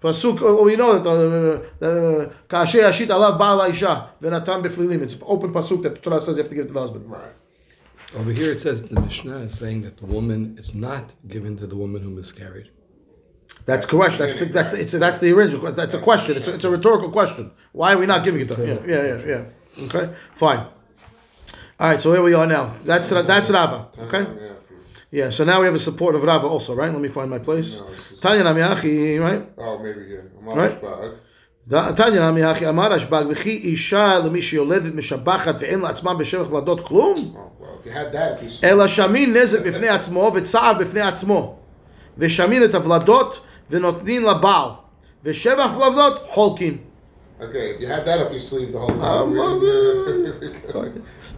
[0.02, 0.40] Pasuk.
[0.42, 5.02] Oh, we know that the kasher yashit alav baal isha v'natan beflilim.
[5.02, 7.10] It's open pasuk that the Torah says you have to give it to the husband.
[7.10, 7.22] Right.
[8.16, 11.68] Over here it says the Mishnah is saying that the woman is not given to
[11.68, 12.70] the woman who miscarried.
[13.66, 14.18] That's correct.
[14.18, 15.72] That's the, that's it's that's the original.
[15.72, 16.38] That's a question.
[16.38, 17.52] It's a, it's a rhetorical question.
[17.72, 18.66] Why are we not giving it to her?
[18.66, 19.26] Yeah, yeah, yeah,
[19.78, 19.86] yeah.
[19.86, 20.68] Okay, fine.
[21.80, 22.76] All right, so here we are now.
[22.84, 23.50] That's that's.
[23.50, 23.88] Rava.
[24.00, 24.26] Okay.
[25.12, 25.30] Yeah.
[25.30, 26.92] So now we have a support of Rava also, right?
[26.92, 27.82] Let me find my place.
[28.22, 29.48] Tanya Namiachi, right?
[29.58, 30.56] Oh, maybe yeah.
[30.56, 30.82] Right.
[31.70, 37.36] Tanya Namiachi Amar Rashbag v'chi isha l'mishi yoledit ve'en la'atzma b'shevach ladot klum.
[38.64, 41.56] אלא שמין נזק בפני עצמו וצער בפני עצמו
[42.18, 44.70] ושמין את הוולדות ונותנים לבעל
[45.24, 46.78] ושבח וולדות חולקים
[47.42, 49.02] Okay, if you had that up your sleeve the whole time.
[49.02, 49.34] Um,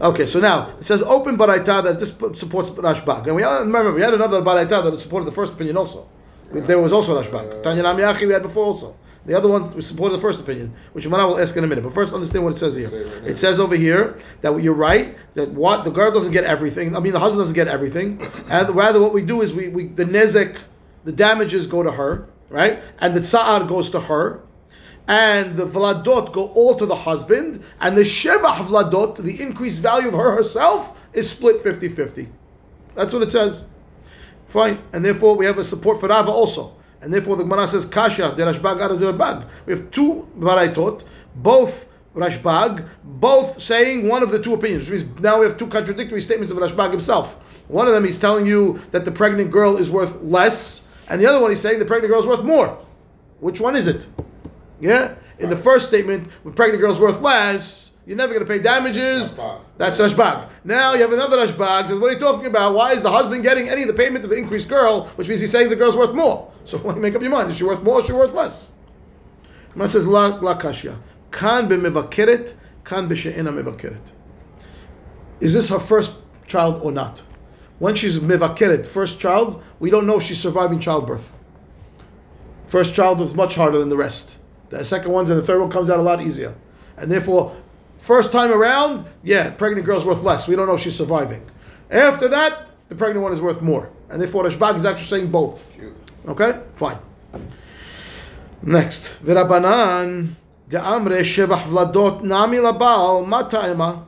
[0.01, 4.01] Okay, so now it says open baraita that this supports Rashbag, and we remember we
[4.01, 6.05] had another baraita that supported the first opinion also.
[6.51, 7.63] There was also Rashbag.
[7.63, 8.95] Tanya Namiyachi we had before also.
[9.25, 11.83] The other one we supported the first opinion, which Gemara will ask in a minute.
[11.83, 12.89] But first, understand what it says here.
[12.89, 13.31] It.
[13.31, 16.95] It says over here that you're right that what the girl doesn't get everything.
[16.95, 19.87] I mean, the husband doesn't get everything, and rather what we do is we, we
[19.87, 20.57] the nezek,
[21.05, 24.41] the damages go to her, right, and the tsa'ar goes to her,
[25.07, 30.07] and the vladot go all to the husband, and the shevach vladot, the increased value
[30.07, 32.27] of her herself, is split 50-50.
[32.95, 33.65] That's what it says.
[34.47, 37.85] Fine, and therefore we have a support for Rava also, and therefore the Gemara says
[37.85, 39.47] kasha the Rashbag Rashbag.
[39.65, 41.03] We have two baraitot,
[41.35, 44.89] both Rashbag, both saying one of the two opinions.
[44.89, 47.37] Which means now we have two contradictory statements of Rashbag himself.
[47.67, 51.25] One of them he's telling you that the pregnant girl is worth less, and the
[51.25, 52.77] other one he's saying the pregnant girl is worth more.
[53.39, 54.07] Which one is it?
[54.79, 55.15] Yeah?
[55.39, 59.31] In the first statement, when pregnant girl's worth less, you're never going to pay damages.
[59.31, 59.61] Rashbag.
[59.77, 60.49] That's Rashbag.
[60.63, 61.87] Now you have another Rashbag.
[61.87, 62.75] Says, what are you talking about?
[62.75, 65.07] Why is the husband getting any of the payment of the increased girl?
[65.15, 66.51] Which means he's saying the girl's worth more.
[66.65, 67.49] So why make up your mind?
[67.49, 68.71] Is she worth more or is she worth less?
[69.73, 70.97] Gemara says, La, la kashya.
[71.31, 74.11] Kan b'mevakeret, kan b'she'ena mevakeret.
[75.41, 76.13] Is this her first
[76.47, 77.21] child or not?
[77.79, 81.29] When she's mevakeret, first child, we don't know if she's surviving childbirth.
[82.67, 84.37] First child is much harder than the rest.
[84.69, 86.53] The second ones and the third one comes out a lot easier.
[86.97, 87.55] And therefore,
[87.99, 90.47] first time around, yeah, pregnant girl's worth less.
[90.47, 91.43] We don't know if she's surviving.
[91.91, 93.89] After that, the pregnant one is worth more.
[94.09, 95.71] And therefore, Rashbag is actually saying both.
[96.27, 96.59] Okay?
[96.75, 96.97] Fine.
[98.61, 99.17] Next.
[99.23, 100.29] V'rabanan
[100.69, 104.05] de'amre shevach vladot nami labal mata'ema.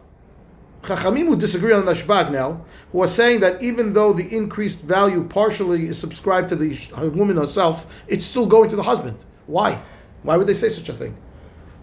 [0.83, 5.23] Chachamim who disagree on Rashbag now, who are saying that even though the increased value
[5.27, 6.77] partially is subscribed to the
[7.13, 9.17] woman herself, it's still going to the husband.
[9.47, 9.81] Why?
[10.23, 11.15] Why would they say such a thing?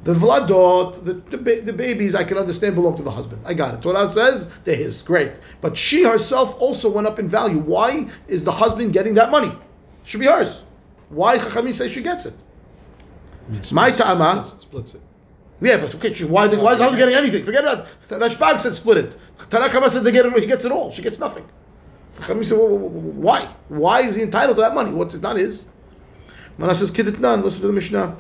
[0.05, 3.41] The vladot, the, the, the babies, I can understand belong to the husband.
[3.47, 3.81] I got it.
[3.81, 5.01] Torah says they're his.
[5.01, 5.33] Great.
[5.63, 7.59] But she herself also went up in value.
[7.59, 9.49] Why is the husband getting that money?
[9.49, 9.57] It
[10.05, 10.63] should be hers.
[11.09, 12.35] Why Chachamim say she gets it?
[13.73, 14.45] My ta'ama.
[14.45, 15.01] Splits- Splits it.
[15.63, 17.45] Yeah, but okay, she- why, the, why is the husband getting anything?
[17.45, 18.09] Forget about it.
[18.11, 19.17] Rashbag said split it.
[19.39, 20.91] Tanakama said they get it, he gets it all.
[20.91, 21.47] She gets nothing.
[22.19, 23.49] Chachamim said, well, why?
[23.69, 24.91] Why is he entitled to that money?
[24.91, 25.65] What's it's not his?
[26.58, 28.12] Mana says, Kiditnan, listen to the Mishnah.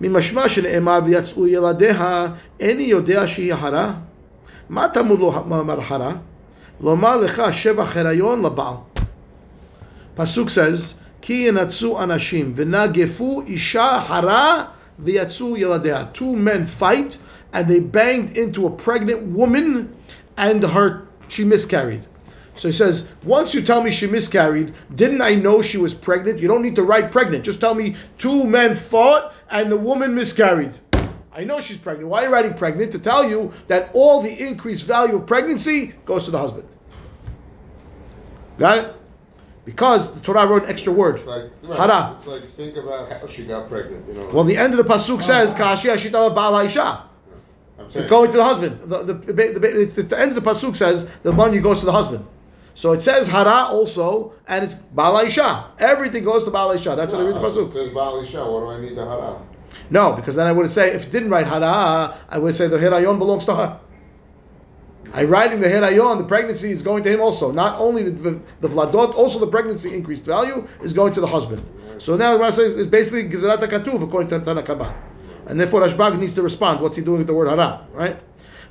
[0.00, 2.26] ממשמע שנאמר ויצאו ילדיה,
[2.60, 3.94] איני יודע שהיא חרה.
[4.68, 6.12] מה תמוד לו אמר חרה?
[6.80, 8.74] לומר לך שבח הריון לבעל.
[10.16, 14.64] Pasuk says, כי ינצו אנשים ונגפו אישה חרה
[14.98, 16.04] ויצאו ילדיה.
[16.14, 17.18] Two men fight
[17.52, 19.88] and they banged into a pregnant woman
[20.36, 22.02] and her she miscarried.
[22.59, 26.39] So he says, once you tell me she miscarried, didn't I know she was pregnant?
[26.39, 27.45] You don't need to write pregnant.
[27.45, 30.73] Just tell me two men fought and the woman miscarried.
[31.31, 32.09] I know she's pregnant.
[32.09, 32.91] Why are you writing pregnant?
[32.91, 36.67] To tell you that all the increased value of pregnancy goes to the husband.
[38.57, 38.95] Got it?
[39.63, 41.15] Because the Torah wrote an extra word.
[41.15, 42.15] It's like, right, Hara.
[42.17, 44.29] it's like, think about how she got pregnant, you know.
[44.33, 47.03] Well, the end of the pasuk says, "Kashi ashita Baal Haisha."
[47.77, 48.79] I'm saying, Going to the husband.
[48.89, 52.25] The, the, the, the end of the pasuk says the money goes to the husband.
[52.75, 55.65] So it says hara also, and it's Baal Haisha.
[55.79, 56.95] Everything goes to Baal Haisha.
[56.95, 59.05] That's how they read the Well, It says Baal Isha, what do I need the
[59.05, 59.41] hara?
[59.89, 62.77] No, because then I would say if it didn't write hara, I would say the
[62.77, 63.79] hirayon belongs to her.
[65.13, 67.51] I writing the hirayon, the pregnancy is going to him also.
[67.51, 71.27] Not only the, the, the vladot, also the pregnancy increased value is going to the
[71.27, 71.63] husband.
[71.97, 74.93] So now what I say is basically gizarat katuv according to Tanakama.
[75.47, 76.79] And therefore Rashbag needs to respond.
[76.79, 77.85] What's he doing with the word hara?
[77.91, 78.19] Right?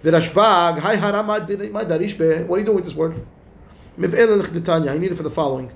[0.03, 2.45] The Rashbag, hi hara ma ma darish be.
[2.45, 3.27] What are you doing with this word?
[3.99, 5.73] Need it for the following.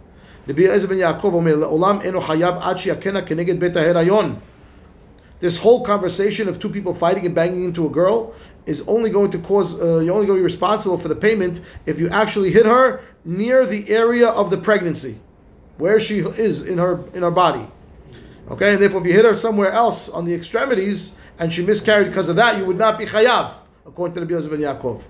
[5.41, 8.33] This whole conversation of two people fighting and banging into a girl
[8.67, 11.61] is only going to cause, uh, you're only going to be responsible for the payment
[11.87, 15.19] if you actually hit her near the area of the pregnancy,
[15.79, 17.67] where she is in her in her body.
[18.51, 22.07] Okay, and therefore, if you hit her somewhere else on the extremities and she miscarried
[22.07, 23.55] because of that, you would not be chayav,
[23.85, 25.03] according to the Eliezer ben Yaakov.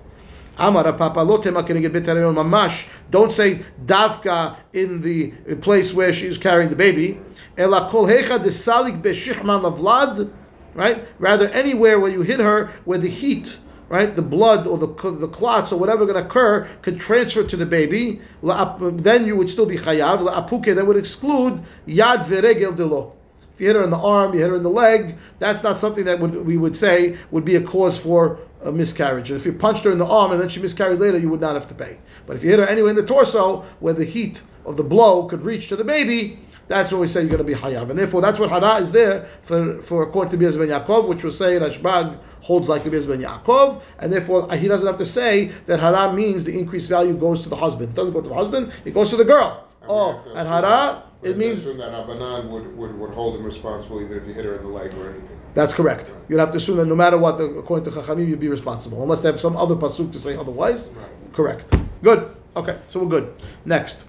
[0.57, 2.85] Amar Papa Lotema mamash.
[3.09, 7.19] Don't say davka in the place where she's carrying the baby.
[7.57, 10.31] Ela beshichman.
[10.75, 11.05] Right?
[11.19, 13.55] Rather, anywhere where you hit her, where the heat,
[13.89, 17.57] right, the blood or the the clots or whatever going to occur could transfer to
[17.57, 18.21] the baby.
[18.41, 20.19] Then you would still be chayav.
[20.19, 23.13] La'apuke that would exclude yad veregel delo.
[23.53, 25.77] If you hit her in the arm, you hit her in the leg, that's not
[25.77, 29.29] something that would, we would say would be a cause for a miscarriage.
[29.29, 31.41] And if you punched her in the arm and then she miscarried later, you would
[31.41, 31.97] not have to pay.
[32.25, 35.25] But if you hit her anywhere in the torso, where the heat of the blow
[35.27, 37.89] could reach to the baby, that's when we say you're going to be hayav.
[37.89, 41.23] And therefore, that's what hara is there for, for according to Bez ben Yaakov, which
[41.23, 45.05] will say Rashbag holds like Bez ben Yaakov, and therefore uh, he doesn't have to
[45.05, 47.89] say that hara means the increased value goes to the husband.
[47.89, 49.67] It doesn't go to the husband, it goes to the girl.
[49.87, 54.17] Oh, and hara, it means assume that Abanan would, would, would hold him responsible even
[54.17, 55.39] if you hit her in the leg or anything.
[55.55, 56.13] That's correct.
[56.29, 59.21] You'd have to assume that no matter what, according to Chachamim, you'd be responsible, unless
[59.21, 60.91] they have some other pasuk to say otherwise.
[60.91, 61.33] Right.
[61.33, 61.73] Correct.
[62.01, 62.35] Good.
[62.55, 63.33] Okay, so we're good.
[63.65, 64.05] Next.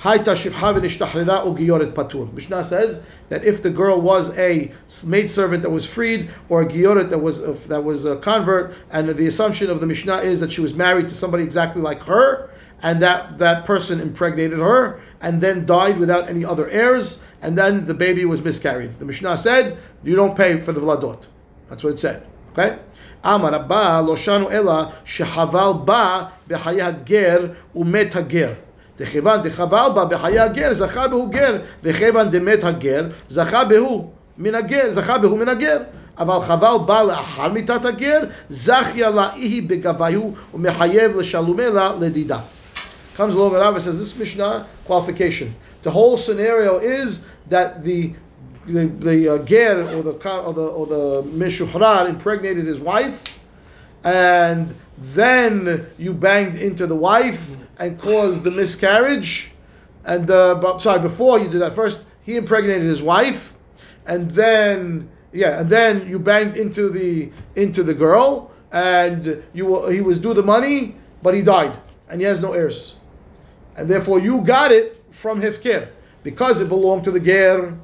[0.00, 2.32] Haita shifha v'nishtachrira ugiyoret patur.
[2.32, 4.72] Mishnah says that if the girl was a
[5.06, 9.08] maidservant that was freed, or a giyoret that was uh, that was a convert, and
[9.10, 12.50] the assumption of the Mishnah is that she was married to somebody exactly like her,
[12.81, 17.85] and that that person impregnated her, and then died without any other heirs, and then
[17.85, 18.97] the baby was miscarried.
[18.99, 21.27] The Mishnah said you don't pay for the vladot.
[21.69, 22.23] That's what it said.
[22.51, 22.77] Okay?
[23.25, 28.49] אמר רבה לא שנו אלא שחבל בה בחיי הגר ומת הגר.
[28.99, 34.93] דכיוון דחבל בה בחיי הגר זכה בהו גר, וכיוון דמת הגר זכה בהו מן הגר,
[34.93, 35.77] זכה בהו מן הגר.
[36.17, 42.39] אבל חבל בה לאחר מיתת הגר, זכיה לה היא בגביהו ומחייב לשלומה לה לדידה.
[43.20, 45.54] comes along and Rava says this Mishnah qualification.
[45.82, 48.14] The whole scenario is that the
[48.66, 53.20] the, the uh, ger or the or the or the mishuhrar impregnated his wife,
[54.04, 57.42] and then you banged into the wife
[57.78, 59.50] and caused the miscarriage.
[60.06, 63.52] And but, sorry, before you did that, first he impregnated his wife,
[64.06, 70.00] and then yeah, and then you banged into the into the girl, and you he
[70.00, 71.78] was due the money, but he died,
[72.08, 72.94] and he has no heirs
[73.76, 75.88] and therefore you got it from Hefker
[76.22, 77.74] because it belonged to the Ger,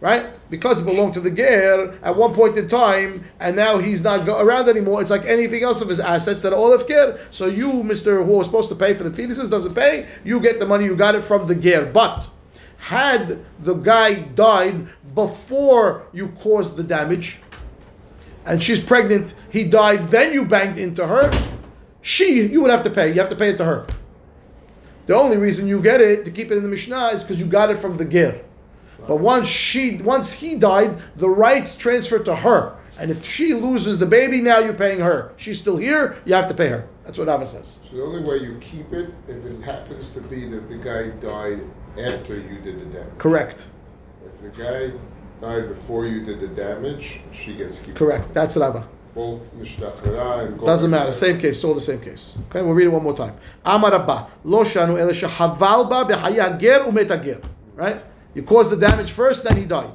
[0.00, 0.26] right?
[0.50, 4.28] Because it belonged to the Ger at one point in time, and now he's not
[4.28, 5.00] around anymore.
[5.00, 7.18] It's like anything else of his assets that are all Hefker.
[7.30, 10.06] So you, Mister, who was supposed to pay for the fetuses, doesn't pay.
[10.24, 10.84] You get the money.
[10.84, 12.28] You got it from the Ger, but.
[12.78, 17.38] Had the guy died before you caused the damage,
[18.44, 21.30] and she's pregnant, he died, then you banged into her,
[22.00, 23.06] she, you would have to pay.
[23.12, 23.86] You have to pay it to her.
[25.06, 27.46] The only reason you get it to keep it in the Mishnah is because you
[27.46, 28.40] got it from the Ger.
[29.08, 32.76] But once she, once he died, the rights transfer to her.
[33.00, 35.32] And if she loses the baby, now you're paying her.
[35.36, 36.86] She's still here, you have to pay her.
[37.04, 37.78] That's what Rava says.
[37.90, 41.08] So the only way you keep it if it happens to be that the guy
[41.20, 41.62] died
[41.98, 43.18] after you did the damage.
[43.18, 43.66] Correct.
[44.24, 44.92] If the guy
[45.40, 47.96] died before you did the damage, she gets keep it.
[47.96, 48.32] Correct.
[48.34, 48.86] That's Rava.
[49.14, 51.12] Both mishtachra and Doesn't matter.
[51.12, 51.58] Same case.
[51.58, 52.34] Still the same case.
[52.48, 53.34] Okay, we'll read it one more time.
[53.64, 54.28] Amar Abba.
[54.44, 57.40] Lo shanu ele shehaval ba b'chaya ger.
[57.74, 58.02] Right?
[58.34, 59.90] You caused the damage first, then he died.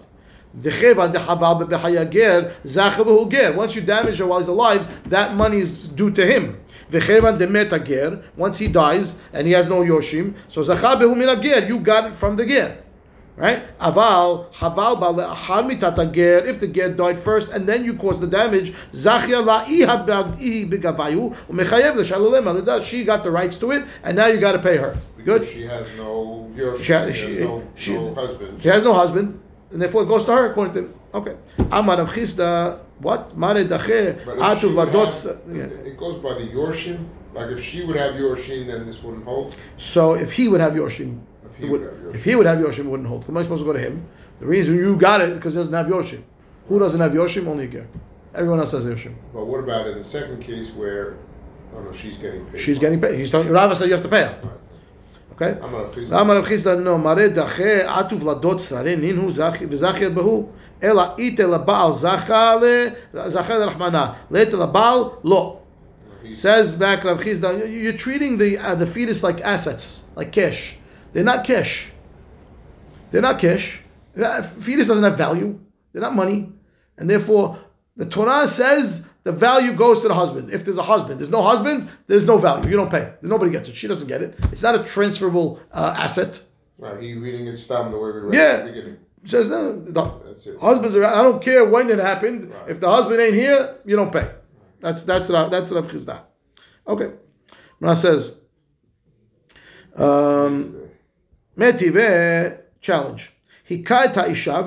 [0.59, 3.55] Dechevan dehaval ba b'chaya ger zacha.
[3.55, 6.61] Once you damage her while he's alive, that money is due to him.
[6.91, 8.23] V'chevan demet ger.
[8.35, 10.61] Once he dies and he has no yoshim, so.
[10.61, 12.77] You got it from the ger.
[13.37, 13.77] Right?
[13.77, 16.39] Aval, haval ba le'achar ger.
[16.47, 21.35] If the ger died first and then you caused the damage, zachia la'iha b'ag'i b'gavayu
[21.47, 24.97] u'mechayev l'shalolem She got the rights to it, and now you got to pay her.
[25.15, 25.49] Because Good.
[25.49, 28.59] She has no She she, has she- no, she- no husband.
[28.63, 29.39] She has no husband,
[29.71, 31.35] and therefore it goes to her according to okay.
[31.71, 33.37] Amar Rav Chisda, what?
[33.37, 35.23] Mare dache atu she would vladot.
[35.23, 35.63] have- yeah.
[35.85, 37.05] It goes by the Yorshim.
[37.35, 39.53] Like if she would have Yorshim, then this wouldn't hold.
[39.77, 42.14] So if he would have it he would, would have Yorshim.
[42.14, 43.24] if he would have Yoshim, it wouldn't hold.
[43.28, 44.06] Am I supposed to go to him?
[44.40, 46.22] The reason you got it because he doesn't have Yoshim.
[46.68, 47.46] Who doesn't have Yoshim?
[47.46, 47.86] Only Ger.
[48.34, 49.14] Everyone else has Yoshim.
[49.34, 51.16] But what about in the second case where,
[51.76, 52.60] oh no, she's getting paid?
[52.60, 53.18] She's getting paid.
[53.18, 54.38] He's telling Rava said you have to pay her.
[54.42, 54.52] Right.
[55.50, 55.60] Okay.
[55.62, 56.10] I'm gonna please.
[56.10, 59.28] למה רב חיסדא לא מראה דחה עטו ולדות שררי נינו
[59.68, 60.48] וזכיר בהו
[60.82, 62.88] אלא איתה לבעל זכה ל-
[63.28, 65.58] זכה לרחמנה לאיתה לבעל לא
[66.22, 70.30] He's, says back Rav Chisda, you- you're treating the uh, the fetus like assets, like
[70.30, 70.76] cash.
[71.17, 71.87] They're not cash.
[73.09, 73.81] They're not cash.
[74.15, 75.59] Uh, Fetus doesn't have value.
[75.91, 76.51] They're not money,
[76.99, 77.57] and therefore
[77.95, 80.51] the Torah says the value goes to the husband.
[80.53, 82.69] If there's a husband, there's no husband, there's no value.
[82.69, 83.13] You don't pay.
[83.23, 83.75] Nobody gets it.
[83.75, 84.35] She doesn't get it.
[84.51, 86.39] It's not a transferable uh, asset.
[86.77, 88.41] right, he reading it stam the way we read Yeah.
[88.41, 88.97] it at the beginning.
[89.25, 89.83] Says no.
[89.87, 90.59] It.
[90.61, 91.03] husbands are.
[91.03, 92.51] I don't care when it happened.
[92.51, 92.69] Right.
[92.69, 94.29] If the husband ain't here, you don't pay.
[94.81, 96.21] That's that's Rav- that's Rav.
[96.87, 97.11] Okay.
[97.79, 98.35] Rav says.
[99.95, 100.86] Um,
[101.57, 103.33] Metive, challenge.
[103.69, 104.63] Isha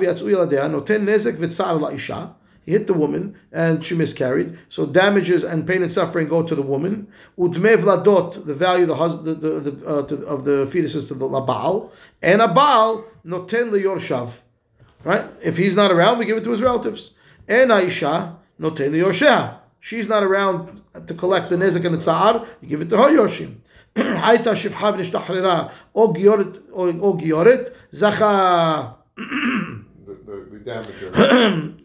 [0.69, 2.35] noten nezek.
[2.63, 4.57] He hit the woman and she miscarried.
[4.69, 7.07] So damages and pain and suffering go to the woman.
[7.39, 11.05] Udme vladot, the value the, hus- the, the, the uh, to, of the fetus is
[11.05, 11.89] to the labal.
[12.21, 14.29] And a baal, noten liyorshav.
[15.03, 15.25] Right?
[15.41, 17.11] If he's not around, we give it to his relatives.
[17.47, 19.55] And aisha, noten liyorshav.
[19.79, 23.09] She's not around to collect the nezek and the tsar, you give it to her
[23.09, 23.55] yoshim.
[23.96, 28.86] הייתה שפחה ונשתחררה או גיורת, או, או גיורת, זכה
[30.06, 31.10] the, the, the damager.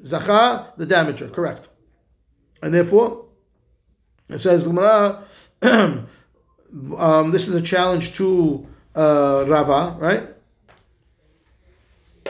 [0.03, 1.69] Zacha, the damager, correct.
[2.61, 3.25] And therefore,
[4.29, 5.23] it says, Gemara,
[5.61, 10.29] um, this is a challenge to uh, Rava, right?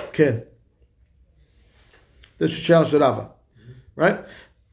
[0.10, 0.44] Okay.
[2.38, 3.32] This is a challenge to Rava,
[3.96, 4.20] right?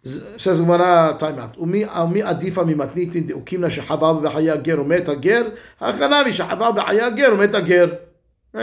[0.04, 1.56] Z- Says Gemara, time out.
[1.58, 5.42] ומי ומי עדיפה ממתניתין דאוקימנה שחבל בחיי הגר ומת הגר?
[5.80, 7.86] החנמי שחבל בחיי הגר ומת הגר.
[8.54, 8.58] Right?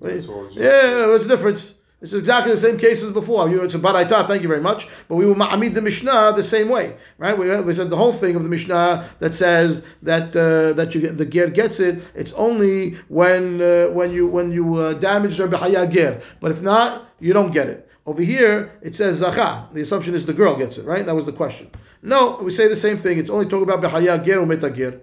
[0.00, 1.74] That's all it's- Yeah, what's the difference?
[2.02, 3.48] It's exactly the same case as before.
[3.48, 4.86] You, it's a baraita, thank you very much.
[5.08, 7.36] But we will ma'amid the Mishnah the same way, right?
[7.36, 11.00] We, we said the whole thing of the Mishnah that says that uh, that you
[11.00, 11.94] get, the ger gets it.
[12.14, 16.20] It's only when uh, when you when you uh, damage Rabbi Haya ger.
[16.40, 16.88] But if not,
[17.18, 17.88] you don't get it.
[18.05, 19.71] Over here, it says zacha.
[19.73, 21.05] The assumption is the girl gets it, right?
[21.05, 21.69] That was the question.
[22.01, 23.19] No, we say the same thing.
[23.19, 24.99] It's only talking about Behaya ger or meta ger.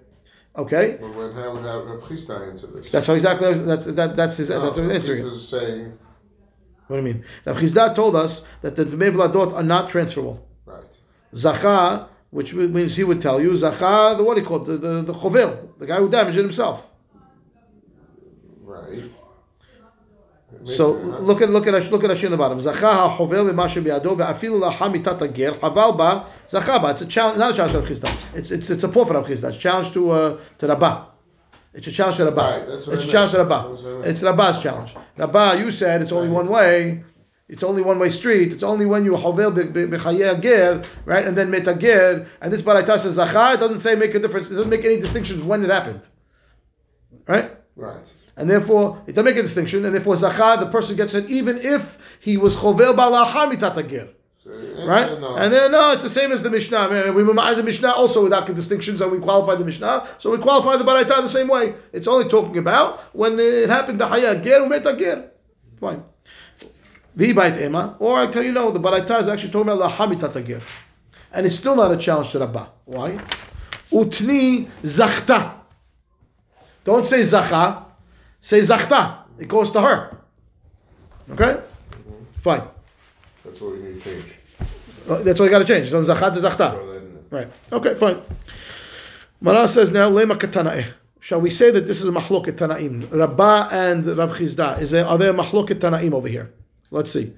[0.57, 2.91] Okay, when how would Rav Chisda answer this?
[2.91, 5.27] that's how exactly that's that, that's his no, that's his Rav answering.
[5.27, 5.93] Is saying
[6.89, 7.25] What do you mean?
[7.47, 10.45] Now Chizda told us that the Dmei Vladot are not transferable.
[10.67, 10.83] right.
[11.33, 14.67] Zacha, which means he would tell you, Zacha, the what do you call it?
[14.67, 16.89] The, the, the chovel, the guy who damaged it himself.
[18.63, 19.05] Right.
[20.65, 22.59] So look at look at look at Rashi in the bottom.
[22.59, 26.91] Zacha hachovel b'mashe biado ve'afilu laha mitat hager haval ba zacha ba.
[26.91, 28.17] It's a challenge, not a challenge to Rav Chizda.
[28.35, 29.49] It's it's it's a poor for Rav Chizda.
[29.49, 31.05] It's a challenge to uh, to Rabbah.
[31.75, 32.51] It's a challenge to Rabbah.
[32.51, 33.39] Right, it's I a challenge to.
[33.39, 33.69] Rabbah.
[33.71, 34.07] That's what I meant.
[34.07, 34.97] It's Rabbah's challenge.
[35.17, 37.05] Rabbah, you said it's only one way.
[37.49, 38.53] It's only one way street.
[38.53, 42.27] It's only when you hovel b'chaye ger, right, and then metager.
[42.43, 43.55] And this baraita says zacha.
[43.55, 44.51] It doesn't say make a difference.
[44.51, 46.07] It doesn't make any distinctions when it happened,
[47.27, 47.53] right?
[47.77, 48.13] Right.
[48.39, 49.85] And therefore, it doesn't make a distinction.
[49.85, 54.11] And therefore, zacha, the person gets it even if he was chovel ba'laha mitatager.
[54.45, 54.51] So,
[54.87, 55.11] Right?
[55.11, 57.13] And then, no, it's the same as the Mishnah.
[57.15, 60.07] We remind the Mishnah also without the distinctions, and we qualify the Mishnah.
[60.21, 61.75] So we qualify the Baraita the same way.
[61.93, 65.31] It's only talking about when it happened, the Haya Ger Umeta Ger.
[65.81, 66.05] Fine.
[67.17, 67.97] The Bait Ema.
[67.99, 70.63] Or I tell you, no, the Baraita is actually talking about Lahamitata Ger.
[71.33, 72.69] And it's still not a challenge to Rabbah.
[72.85, 73.21] Why?
[73.91, 75.55] Utni Zachta.
[76.85, 77.87] Don't say Zacha.
[78.41, 79.19] Say Zachta.
[79.39, 80.17] It goes to her.
[81.31, 81.61] Okay?
[82.43, 82.63] Fine.
[83.45, 84.25] That's what we need to change.
[85.09, 85.91] Uh, That's what you got to change.
[85.91, 86.73] From Zachat to Zachta.
[86.73, 87.23] Throw that in there.
[87.31, 87.53] Right.
[87.73, 88.21] Okay, fine.
[89.41, 90.93] Mara says now, Lema Katana'eh.
[91.21, 93.11] Shall we say that this is a mahloket Tanaim?
[93.13, 94.81] Rabbah and Rav Chizda.
[94.81, 96.51] Is there, are there mahloket Tanaim over here?
[96.91, 97.35] Let's see.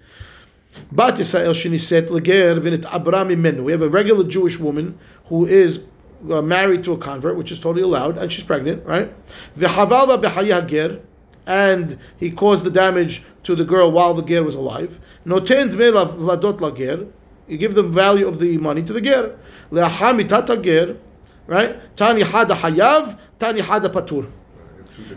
[0.93, 3.65] Bat Yisrael shiniset leger v'nit abra mimenu.
[3.65, 5.83] We have a regular Jewish woman who is uh,
[6.29, 9.11] Uh, married to a convert, which is totally allowed, and she's pregnant, right?
[9.57, 11.01] V'havalva b'hayah ger,
[11.47, 15.01] and he caused the damage to the girl while the ger was alive.
[15.25, 17.07] Noten dmei lav- vladot lager.
[17.49, 19.39] You give the value of the money to the ger.
[19.73, 20.99] Le'acha mitata ger,
[21.47, 21.81] right?
[21.97, 24.31] Tani hada hayav, tani hada patur.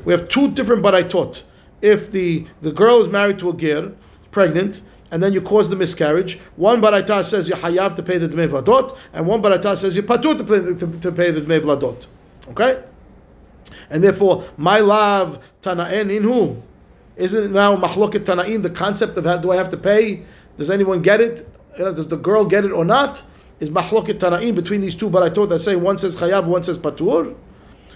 [0.05, 1.43] We have two different baraitot.
[1.81, 3.91] If the, the girl is married to a ger,
[4.31, 4.81] pregnant,
[5.13, 8.47] and then you cause the miscarriage, one baraita says you hayav to pay the dmei
[8.47, 12.07] vladot, and one baraita says you patur to pay, to, to pay the dmei vladot.
[12.49, 12.83] Okay?
[13.91, 16.59] And therefore, my love tana'en in who?
[17.15, 20.25] Isn't it now mahloket tana'im, the concept of how do I have to pay?
[20.57, 21.47] Does anyone get it?
[21.77, 23.21] Does the girl get it or not?
[23.59, 27.35] Is mahloket tana'im between these two baraitot that say one says chayav, one says patur?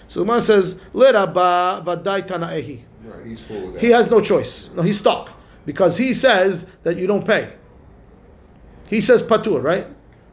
[0.06, 2.80] So the man says, Le rabba vadai tana'ehi.
[3.02, 3.26] Right.
[3.26, 3.82] He's cool with that.
[3.82, 4.70] He has no choice.
[4.76, 5.30] No, he's stuck
[5.68, 7.52] because he says that you don't pay.
[8.88, 9.86] He says patur, right?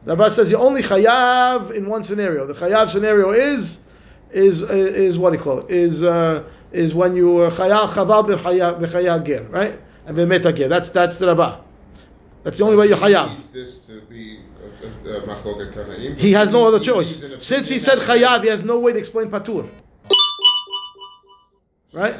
[0.06, 2.46] Rabbah says you only chayav in one scenario.
[2.46, 3.82] The chayav scenario is
[4.30, 5.70] is is what do you call it?
[5.70, 9.78] Is uh, is when you uh, chayav chaval b'chayav ger, right?
[10.06, 10.68] And b'meta ger.
[10.68, 11.60] That's that's the Rabbah.
[12.42, 13.28] That's the only way you chayav.
[16.16, 17.22] He has no other choice.
[17.40, 19.68] Since he said chayav, he has no way to explain patur.
[21.92, 22.16] Right?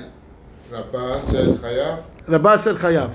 [0.71, 2.05] Rabbah said chayav.
[2.29, 3.15] Rabbah said chayav.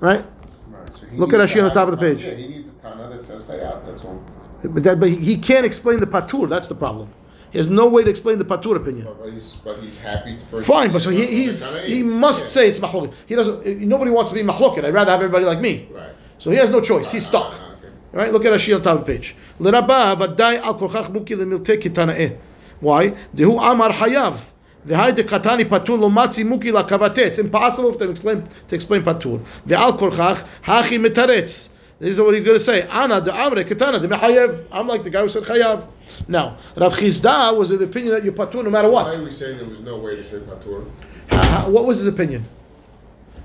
[0.00, 0.24] Right?
[0.68, 0.96] Right.
[0.96, 2.24] So Look at Rashi on the top of the page.
[2.24, 3.86] Yeah, he needs a tana that says chayav.
[3.86, 4.22] That's all.
[4.62, 6.48] But, that, but he can't explain the patur.
[6.48, 7.12] That's the problem.
[7.50, 9.04] He has no way to explain the patur opinion.
[9.04, 10.66] But, but he's but he's happy to first.
[10.66, 13.14] Fine, but so he, he's he must say it's mahloket.
[13.26, 13.80] He doesn't.
[13.80, 14.84] Nobody wants to be mahloket.
[14.84, 15.88] I'd rather have everybody like me.
[15.92, 16.10] Right.
[16.38, 17.12] So he has no choice.
[17.12, 17.52] He's stuck.
[17.52, 17.92] Ah, okay.
[18.12, 18.32] Right?
[18.32, 19.36] Look at Rashi on the top of the page.
[19.60, 22.36] L'rabah vadai al korchach muki lemiltei kitana'eh.
[22.80, 23.10] Why?
[23.36, 24.40] Dehu amar hayav.
[24.86, 27.18] V'hai dekatani patur lo matzi muki la kavate.
[27.18, 29.44] It's impossible to explain to explain patur.
[29.66, 31.70] Ve'al korchach hachi metaretz.
[32.00, 32.82] This is what he's going to say.
[32.88, 34.66] Ana de amre katana de mechayev.
[34.72, 35.86] I'm like the guy who said chayav.
[36.28, 39.06] Now, Rav Chizda was of the opinion that you're patur no matter what.
[39.06, 40.90] Why are we saying there was no way to say patur?
[41.30, 42.44] Uh, what was his opinion?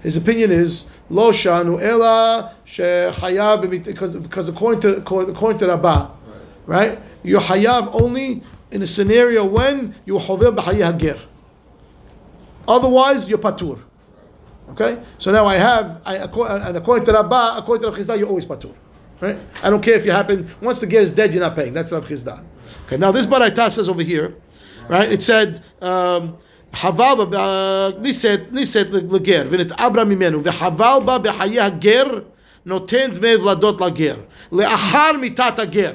[0.01, 6.09] His opinion is lo shanu ela shechayav because because according to according to Rabbah,
[6.65, 6.89] Right.
[6.89, 6.99] right?
[7.23, 11.19] You hayav only in a scenario when you hovel b'hayah ger.
[12.68, 13.80] Otherwise, you're patur.
[14.70, 18.18] Okay, so now I have, I, acco- and according to Rabbah, according to Rav Chisda,
[18.18, 18.74] you're always patur.
[19.20, 19.38] Right?
[19.62, 21.74] I don't care if you happen, once the get is dead, you're not paying.
[21.74, 22.42] That's Rav Chisda.
[22.86, 24.34] Okay, now this Baraita says over here,
[24.88, 25.12] right?
[25.12, 26.36] It said, um,
[26.74, 32.04] חבל בה, נישאת, נישאת לגר, ונתעברה ממנו, וחבל בה בחיי הגר,
[32.66, 34.16] נותן דמי ולדות לגר.
[34.52, 35.92] לאחר מיתת הגר.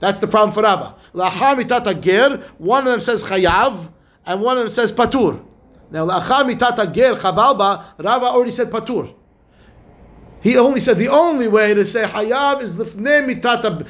[0.00, 0.94] That's the problem for Rabba.
[1.14, 3.72] לאחר מיתת הגר, one of them says chayav,
[4.26, 5.40] and one of them says patur.
[5.91, 9.13] Now, la'achar mitata ger chavalba, Rava already said patur.
[10.41, 13.87] He only said the only way to say hayav is lifnei mitata.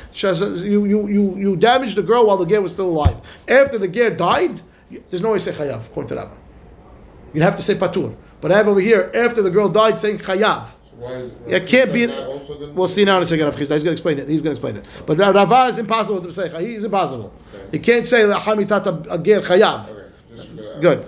[0.63, 3.17] You, you, you, you damaged the girl while the ger was still alive.
[3.47, 4.61] After the ger died,
[5.09, 6.37] there's no way to say chayav, according to Rava.
[7.33, 8.15] You'd have to say patur.
[8.39, 10.67] But I have over here, after the girl died, saying chayav.
[10.97, 12.07] Why it can't be.
[12.73, 13.53] We'll see now in a second.
[13.57, 14.29] He's going to explain it.
[14.29, 14.85] He's going to explain it.
[15.05, 16.49] But Rava is impossible to say.
[16.65, 17.33] He's impossible.
[17.53, 17.67] Okay.
[17.71, 20.81] He can't say that Hamitata Ager Chayav.
[20.81, 21.05] Good.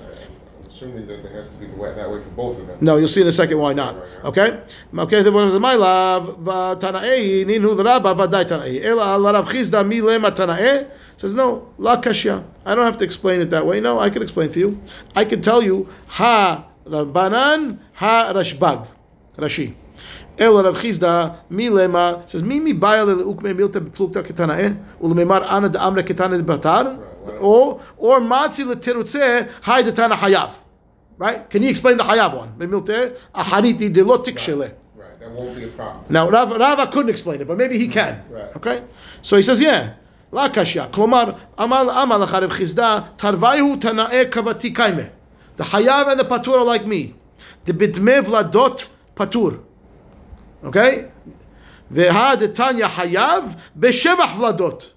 [0.77, 2.77] Assuming that there has to be the way, that way for both of them.
[2.81, 3.95] No, you'll see in a second why not.
[4.23, 4.61] Okay?
[4.95, 6.37] Okay, the one my love,
[6.79, 8.85] Tana'ei, Ninu the Rabba, Vadai Tana'ei.
[8.85, 10.87] Ela al Rav Chizda mi lema Tana'ei.
[11.17, 12.43] Says, no, la kashya.
[12.63, 13.79] I don't have to explain it that way.
[13.81, 14.79] No, I can explain to you.
[15.15, 18.87] I can tell you, ha Rabbanan, ha Rashbag.
[19.35, 19.73] Rashi.
[20.37, 22.29] Ela Rav Chizda mi lema.
[22.29, 26.43] Says, mi mi baya le ukme milta b'plukta ketana'eh, ulememar ana de amre ketana de
[26.43, 27.03] batar.
[27.41, 28.21] Or, or
[31.17, 31.49] Right?
[31.49, 32.53] Can you explain the Hayav one?
[32.57, 34.73] Bemilte, ahariti de lo tikshele.
[34.95, 36.05] Right, that won't be a problem.
[36.09, 37.93] Now, Rav, Rava couldn't explain it, but maybe he mm-hmm.
[37.93, 38.23] can.
[38.29, 38.55] Right.
[38.57, 38.83] Okay?
[39.23, 39.95] So he says, yeah.
[40.31, 40.91] La kashya.
[41.57, 45.09] Amal amal acharev chizda, tarvayu tana'e kavati kaime.
[45.55, 47.15] The Hayav and the Patur are like me.
[47.65, 49.59] The bitme vladot Patur.
[50.65, 51.09] Okay?
[51.91, 54.91] Veha de tanya Hayav, beshevach vladot.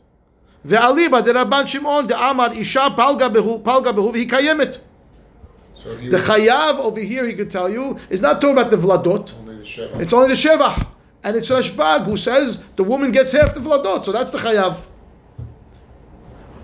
[0.67, 4.81] Ve'aliba de Rabban Shimon, de amar isha palga behu, palga behu, v'hi kayemet.
[5.83, 9.33] So The chayav over here, he could tell you, is not talking about the vladot.
[9.39, 10.87] only the It's only the shevach,
[11.25, 14.05] and it's Rashbag who says the woman gets half the vladot.
[14.05, 14.81] So that's the chayav.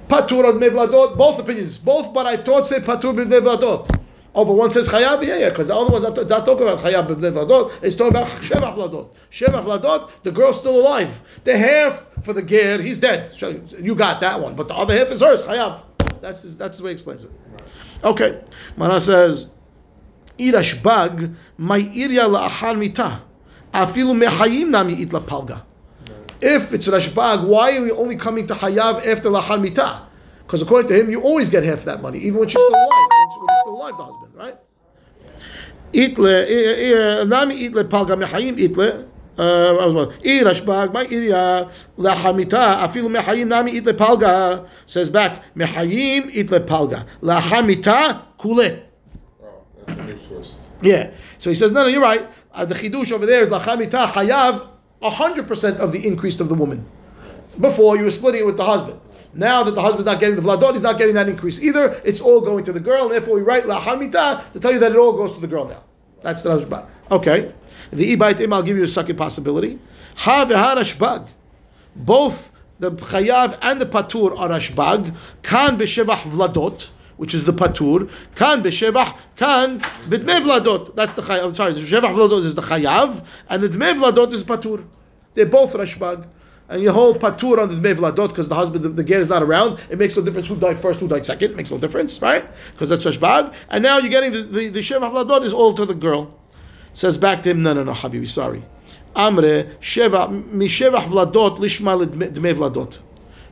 [0.08, 1.16] Patur on vladot.
[1.16, 2.12] Both opinions, both.
[2.12, 4.02] But I thought say patur b'nei vladot.
[4.34, 6.80] Oh, but one says chayav, yeah, yeah, because the other one's not, not talking about
[6.80, 7.72] chayav b'nei vladot.
[7.82, 9.08] It's talking about shevach vladot.
[9.32, 10.10] Shevach vladot.
[10.24, 11.10] The girl's still alive.
[11.44, 13.32] The half for the ger, he's dead.
[13.38, 15.42] So You got that one, but the other half is hers.
[15.42, 15.85] Chayav.
[16.20, 17.30] That's that's the way he explains it.
[18.04, 18.40] Okay,
[18.76, 19.46] Mara says.
[20.38, 23.22] Irashbag, my irya la'achar mita.
[23.72, 25.62] Afilu mehayim nami itla palga.
[26.40, 30.06] If it's Rashbag, why are we only coming to Hayav after la'achar mita?
[30.46, 32.90] Because according to him, you always get half that money, even when she's still alive,
[32.90, 34.56] when he's still alive, the husband, right?
[35.92, 39.08] Itle, eh, eh, eh, nami itle palga mehayim itle.
[39.38, 44.68] My irya la'hamita, afilu mehayim nami itle palga.
[44.86, 47.06] Says back, mehayim itle palga.
[47.20, 48.82] La'hamita kule.
[49.86, 50.54] That's a new twist.
[50.82, 51.10] Yeah.
[51.38, 52.28] So he says, no, no, you're right.
[52.52, 54.68] Uh, the chidush over there is lachamita hayav,
[55.02, 56.86] hundred percent of the increase of the woman.
[57.60, 59.00] Before you were splitting it with the husband.
[59.34, 62.00] Now that the husband's not getting the vladot, he's not getting that increase either.
[62.04, 63.04] It's all going to the girl.
[63.04, 65.68] And therefore, we write lahamita to tell you that it all goes to the girl
[65.68, 65.84] now.
[66.22, 66.88] That's the Rashbag.
[67.10, 67.52] Okay.
[67.92, 69.78] The ibait im, I'll give you a second possibility.
[70.16, 71.28] Ha v'ha Rashbag.
[71.94, 75.16] Both the chayav and the patur are Rashbag.
[75.42, 78.10] Kan b'shevach vladot which is the patur.
[78.34, 80.94] Kan b'shevach, kan b'dmei vladot.
[80.94, 81.44] That's the chayav.
[81.44, 84.84] I'm sorry, the vladot is the chayav, and the dmei vladot is patur.
[85.34, 86.26] They're both rashbag.
[86.68, 89.28] And you hold patur on the dmei vladot because the husband, the, the ger is
[89.28, 89.78] not around.
[89.88, 91.52] It makes no difference who died first, who died second.
[91.52, 92.44] It makes no difference, right?
[92.72, 93.54] Because that's rashbag.
[93.68, 96.34] And now you're getting the, the, the vladot is all to the girl.
[96.96, 98.64] Says back to him, no, no, no, Habibi, sorry.
[99.14, 103.00] Amre, sheva, mi shevach vladot lishma dmei vladot.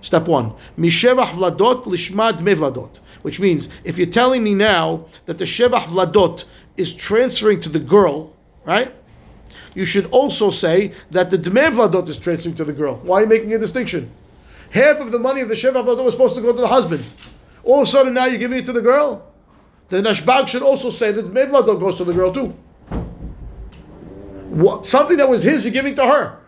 [0.00, 0.54] Step one.
[0.78, 3.00] Mishevach vladot lishma dmei vladot.
[3.20, 6.44] Which means, if you're telling me now that the shevach vladot
[6.78, 8.32] is transferring to the girl,
[8.64, 8.94] right?
[9.74, 12.96] You should also say that the dmei vladot is transferring to the girl.
[13.02, 14.10] Why are you making a distinction?
[14.70, 17.04] Half of the money of the shevach vladot was supposed to go to the husband.
[17.62, 19.30] All of a sudden now you're giving it to the girl?
[19.90, 22.54] The Rashbag should also say that dmei vladot goes to the girl too.
[24.54, 26.38] What, something that was his, you're giving to her.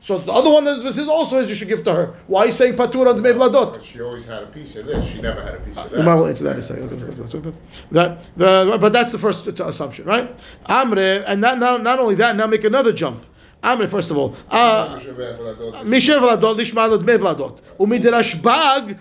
[0.00, 2.14] So the other one that was his also his, you should give to her.
[2.26, 3.82] Why are you saying patur on the vladot?
[3.82, 5.08] She always had a piece of this.
[5.08, 7.56] She never had a piece of The Gemara will answer that in a second.
[7.92, 10.36] That, the, but that's the first t- assumption, right?
[10.68, 13.24] Amre, and that, not, not only that, now make another jump.
[13.62, 17.60] Amre, first of all, uh, Mishev vladot lishma lo dmei vladot,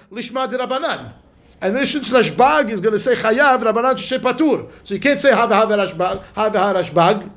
[0.10, 1.14] lishma dirabanan.
[1.60, 4.72] And this rashbag is going to say chayav rabanan to say patur.
[4.84, 7.30] So you can't say have have rashbag, have rashbag.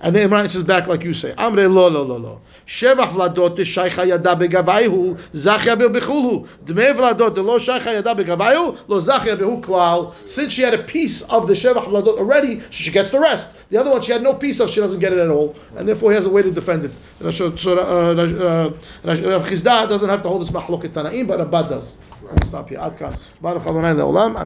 [0.00, 2.40] And the Imran answers back like you say, Amre lo lo lo lo.
[2.66, 6.48] Shevach vladot shaykha yada begavayhu, zachya bechulu.
[6.64, 10.14] Dmei vladot lo shaykha yada begavayhu, lo zachya Bihu klal.
[10.26, 13.50] Since she had a piece of the shevach vladot already, she gets the rest.
[13.70, 15.56] The other one she had no piece of, she doesn't get it at all.
[15.76, 16.92] And therefore he has a way to defend it.
[17.20, 18.70] And so uh, uh,
[19.04, 21.96] Rav Chizda doesn't have to hold this mahloket Tanaim, but Rabbah does.
[22.44, 22.78] Stop here.
[22.78, 23.16] Ad kan.
[23.40, 24.36] Baruch Adonai le'olam.